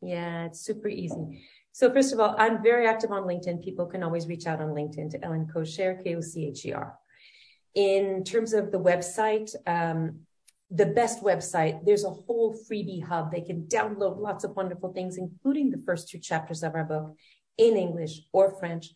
Yeah, 0.00 0.46
it's 0.46 0.60
super 0.60 0.88
easy. 0.88 1.42
So 1.76 1.92
first 1.92 2.14
of 2.14 2.20
all, 2.20 2.34
I'm 2.38 2.62
very 2.62 2.86
active 2.86 3.12
on 3.12 3.24
LinkedIn. 3.24 3.62
People 3.62 3.84
can 3.84 4.02
always 4.02 4.26
reach 4.26 4.46
out 4.46 4.62
on 4.62 4.68
LinkedIn 4.68 5.10
to 5.10 5.22
Ellen 5.22 5.46
Kocher, 5.46 6.02
K-O-C-H-E-R. 6.02 6.98
In 7.74 8.24
terms 8.24 8.54
of 8.54 8.72
the 8.72 8.80
website, 8.80 9.54
um, 9.66 10.20
the 10.70 10.86
best 10.86 11.22
website, 11.22 11.84
there's 11.84 12.04
a 12.04 12.08
whole 12.08 12.56
freebie 12.56 13.04
hub. 13.04 13.30
They 13.30 13.42
can 13.42 13.64
download 13.64 14.18
lots 14.18 14.42
of 14.42 14.56
wonderful 14.56 14.94
things, 14.94 15.18
including 15.18 15.70
the 15.70 15.82
first 15.84 16.08
two 16.08 16.18
chapters 16.18 16.62
of 16.62 16.74
our 16.74 16.84
book 16.84 17.14
in 17.58 17.76
English 17.76 18.22
or 18.32 18.58
French, 18.58 18.86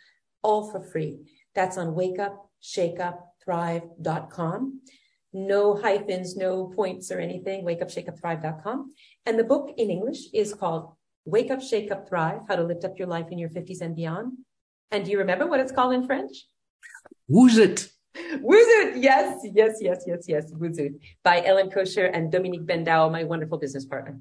all 0.43 0.71
for 0.71 0.81
free. 0.81 1.19
That's 1.55 1.77
on 1.77 1.89
wakeupshakeupthrive.com. 1.89 4.81
No 5.35 5.77
hyphens, 5.77 6.35
no 6.35 6.73
points 6.75 7.13
or 7.13 7.19
anything, 7.19 7.67
wakeupshakeupthrive.com. 7.67 8.95
And 9.27 9.39
the 9.39 9.45
book 9.45 9.75
in 9.77 9.91
English 9.91 10.33
is 10.33 10.55
called 10.55 10.95
Wake 11.25 11.51
Up, 11.51 11.63
Shake 11.63 11.91
Up, 11.91 12.09
Thrive, 12.09 12.41
How 12.49 12.57
to 12.57 12.63
Lift 12.63 12.85
Up 12.85 12.99
Your 12.99 13.09
Life 13.09 13.27
in 13.31 13.39
Your 13.39 13.51
50s 13.51 13.81
and 13.81 13.95
Beyond. 13.95 14.33
And 14.91 15.05
do 15.05 15.11
you 15.11 15.19
remember 15.19 15.47
what 15.47 15.61
it's 15.61 15.73
called 15.73 15.95
in 15.95 16.07
French? 16.07 16.47
Woozit. 17.31 17.91
Woozit. 18.17 18.95
Yes, 18.97 19.41
yes, 19.45 19.79
yes, 19.81 20.05
yes, 20.07 20.25
yes. 20.27 20.53
Woozit 20.53 20.99
by 21.23 21.45
Ellen 21.45 21.71
Kocher 21.71 22.11
and 22.13 22.33
Dominique 22.33 22.67
Bendao, 22.67 23.11
my 23.13 23.25
wonderful 23.25 23.59
business 23.59 23.85
partner. 23.85 24.19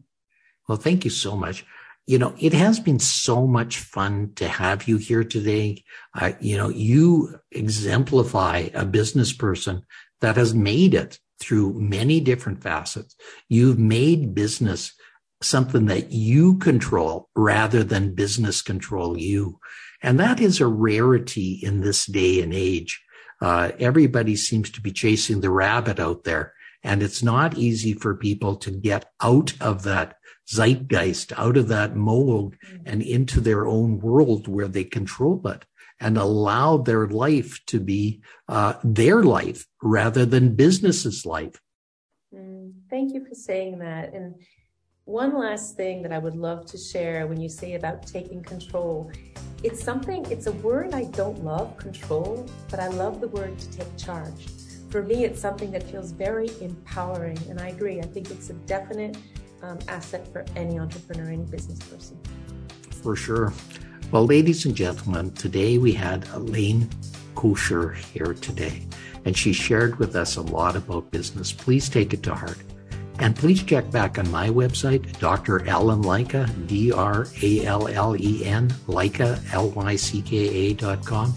Well, 0.67 0.77
thank 0.77 1.03
you 1.03 1.11
so 1.11 1.35
much. 1.35 1.65
You 2.05 2.17
know, 2.17 2.35
it 2.39 2.53
has 2.53 2.79
been 2.79 2.99
so 2.99 3.47
much 3.47 3.77
fun 3.77 4.33
to 4.35 4.47
have 4.47 4.87
you 4.87 4.97
here 4.97 5.23
today. 5.23 5.83
Uh, 6.13 6.33
you 6.39 6.57
know, 6.57 6.69
you 6.69 7.39
exemplify 7.51 8.69
a 8.73 8.85
business 8.85 9.31
person 9.33 9.83
that 10.21 10.35
has 10.35 10.53
made 10.53 10.93
it 10.93 11.19
through 11.39 11.79
many 11.79 12.19
different 12.19 12.61
facets. 12.61 13.15
You've 13.47 13.79
made 13.79 14.35
business 14.35 14.93
something 15.41 15.85
that 15.85 16.11
you 16.11 16.57
control 16.57 17.29
rather 17.35 17.83
than 17.83 18.15
business 18.15 18.61
control 18.61 19.17
you. 19.17 19.59
And 20.01 20.19
that 20.19 20.39
is 20.39 20.59
a 20.59 20.67
rarity 20.67 21.59
in 21.61 21.81
this 21.81 22.05
day 22.05 22.41
and 22.41 22.53
age. 22.53 23.01
Uh, 23.41 23.71
everybody 23.79 24.35
seems 24.35 24.69
to 24.71 24.81
be 24.81 24.91
chasing 24.91 25.41
the 25.41 25.49
rabbit 25.49 25.99
out 25.99 26.23
there. 26.23 26.53
And 26.83 27.03
it's 27.03 27.23
not 27.23 27.57
easy 27.57 27.93
for 27.93 28.15
people 28.15 28.55
to 28.57 28.71
get 28.71 29.11
out 29.21 29.53
of 29.59 29.83
that 29.83 30.15
zeitgeist, 30.49 31.37
out 31.37 31.57
of 31.57 31.67
that 31.67 31.95
mold 31.95 32.55
and 32.85 33.01
into 33.01 33.39
their 33.39 33.67
own 33.67 33.99
world 33.99 34.47
where 34.47 34.67
they 34.67 34.83
control 34.83 35.45
it 35.47 35.65
and 35.99 36.17
allow 36.17 36.77
their 36.77 37.07
life 37.07 37.59
to 37.67 37.79
be 37.79 38.21
uh, 38.47 38.73
their 38.83 39.23
life 39.23 39.65
rather 39.83 40.25
than 40.25 40.55
business's 40.55 41.25
life. 41.25 41.59
Mm, 42.33 42.71
thank 42.89 43.13
you 43.13 43.25
for 43.25 43.35
saying 43.35 43.79
that. 43.79 44.13
And 44.13 44.35
one 45.09 45.35
last 45.35 45.75
thing 45.75 46.03
that 46.03 46.11
I 46.11 46.19
would 46.19 46.35
love 46.35 46.67
to 46.67 46.77
share 46.77 47.25
when 47.25 47.41
you 47.41 47.49
say 47.49 47.73
about 47.73 48.05
taking 48.05 48.43
control. 48.43 49.11
It's 49.63 49.83
something, 49.83 50.23
it's 50.29 50.45
a 50.45 50.51
word 50.51 50.93
I 50.93 51.05
don't 51.05 51.43
love, 51.43 51.77
control, 51.77 52.47
but 52.69 52.79
I 52.79 52.89
love 52.89 53.19
the 53.19 53.27
word 53.29 53.57
to 53.57 53.71
take 53.71 53.97
charge. 53.97 54.45
For 54.91 55.01
me, 55.01 55.25
it's 55.25 55.41
something 55.41 55.71
that 55.71 55.81
feels 55.81 56.11
very 56.11 56.51
empowering. 56.61 57.39
And 57.49 57.59
I 57.59 57.69
agree. 57.69 57.99
I 57.99 58.03
think 58.03 58.29
it's 58.29 58.51
a 58.51 58.53
definite 58.53 59.17
um, 59.63 59.79
asset 59.87 60.31
for 60.31 60.45
any 60.55 60.79
entrepreneur, 60.79 61.31
any 61.31 61.43
business 61.43 61.79
person. 61.79 62.19
For 63.01 63.15
sure. 63.15 63.51
Well, 64.11 64.27
ladies 64.27 64.67
and 64.67 64.75
gentlemen, 64.75 65.31
today 65.31 65.79
we 65.79 65.91
had 65.91 66.27
Elaine 66.33 66.87
Kocher 67.33 67.95
here 67.95 68.35
today, 68.35 68.85
and 69.25 69.35
she 69.35 69.53
shared 69.53 69.97
with 69.97 70.15
us 70.15 70.35
a 70.35 70.41
lot 70.41 70.75
about 70.75 71.09
business. 71.09 71.51
Please 71.51 71.89
take 71.89 72.13
it 72.13 72.21
to 72.23 72.35
heart. 72.35 72.59
And 73.19 73.35
please 73.35 73.61
check 73.63 73.91
back 73.91 74.17
on 74.17 74.31
my 74.31 74.49
website, 74.49 75.19
Dr. 75.19 75.67
Allen 75.67 76.01
Lycka, 76.01 76.67
D 76.67 76.91
R 76.91 77.27
A 77.41 77.65
L 77.65 77.87
L 77.87 78.15
E 78.17 78.45
N, 78.45 78.69
Lycka, 78.87 79.41
L 79.53 79.69
Y 79.71 79.95
C 79.97 80.21
K 80.21 80.37
A 80.37 80.73
dot 80.73 81.05
com. 81.05 81.33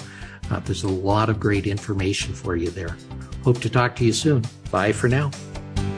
Uh, 0.51 0.61
there's 0.61 0.85
a 0.85 0.89
lot 0.89 1.29
of 1.29 1.41
great 1.41 1.67
information 1.67 2.35
for 2.35 2.57
you 2.57 2.71
there. 2.71 2.97
Hope 3.43 3.61
to 3.61 3.71
talk 3.71 3.97
to 3.97 4.05
you 4.05 4.13
soon. 4.13 4.45
Bye 4.71 4.93
for 4.93 5.09
now. 5.09 5.31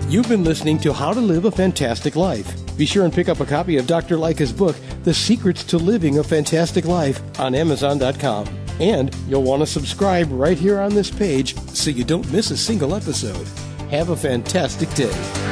You've 0.08 0.28
been 0.28 0.44
listening 0.44 0.78
to 0.80 0.92
How 0.92 1.12
to 1.12 1.20
Live 1.20 1.44
a 1.44 1.50
Fantastic 1.50 2.14
Life. 2.14 2.54
Be 2.76 2.86
sure 2.86 3.04
and 3.04 3.12
pick 3.12 3.28
up 3.28 3.40
a 3.40 3.46
copy 3.46 3.78
of 3.78 3.86
Dr. 3.86 4.16
Lycka's 4.16 4.52
book, 4.52 4.76
The 5.02 5.14
Secrets 5.14 5.64
to 5.64 5.78
Living 5.78 6.18
a 6.18 6.24
Fantastic 6.24 6.84
Life, 6.84 7.22
on 7.40 7.54
Amazon.com. 7.54 8.46
And 8.80 9.14
you'll 9.28 9.42
want 9.42 9.62
to 9.62 9.66
subscribe 9.66 10.28
right 10.30 10.58
here 10.58 10.80
on 10.80 10.94
this 10.94 11.10
page 11.10 11.56
so 11.70 11.90
you 11.90 12.04
don't 12.04 12.30
miss 12.32 12.50
a 12.50 12.56
single 12.56 12.94
episode. 12.94 13.46
Have 13.90 14.10
a 14.10 14.16
fantastic 14.16 14.92
day. 14.94 15.43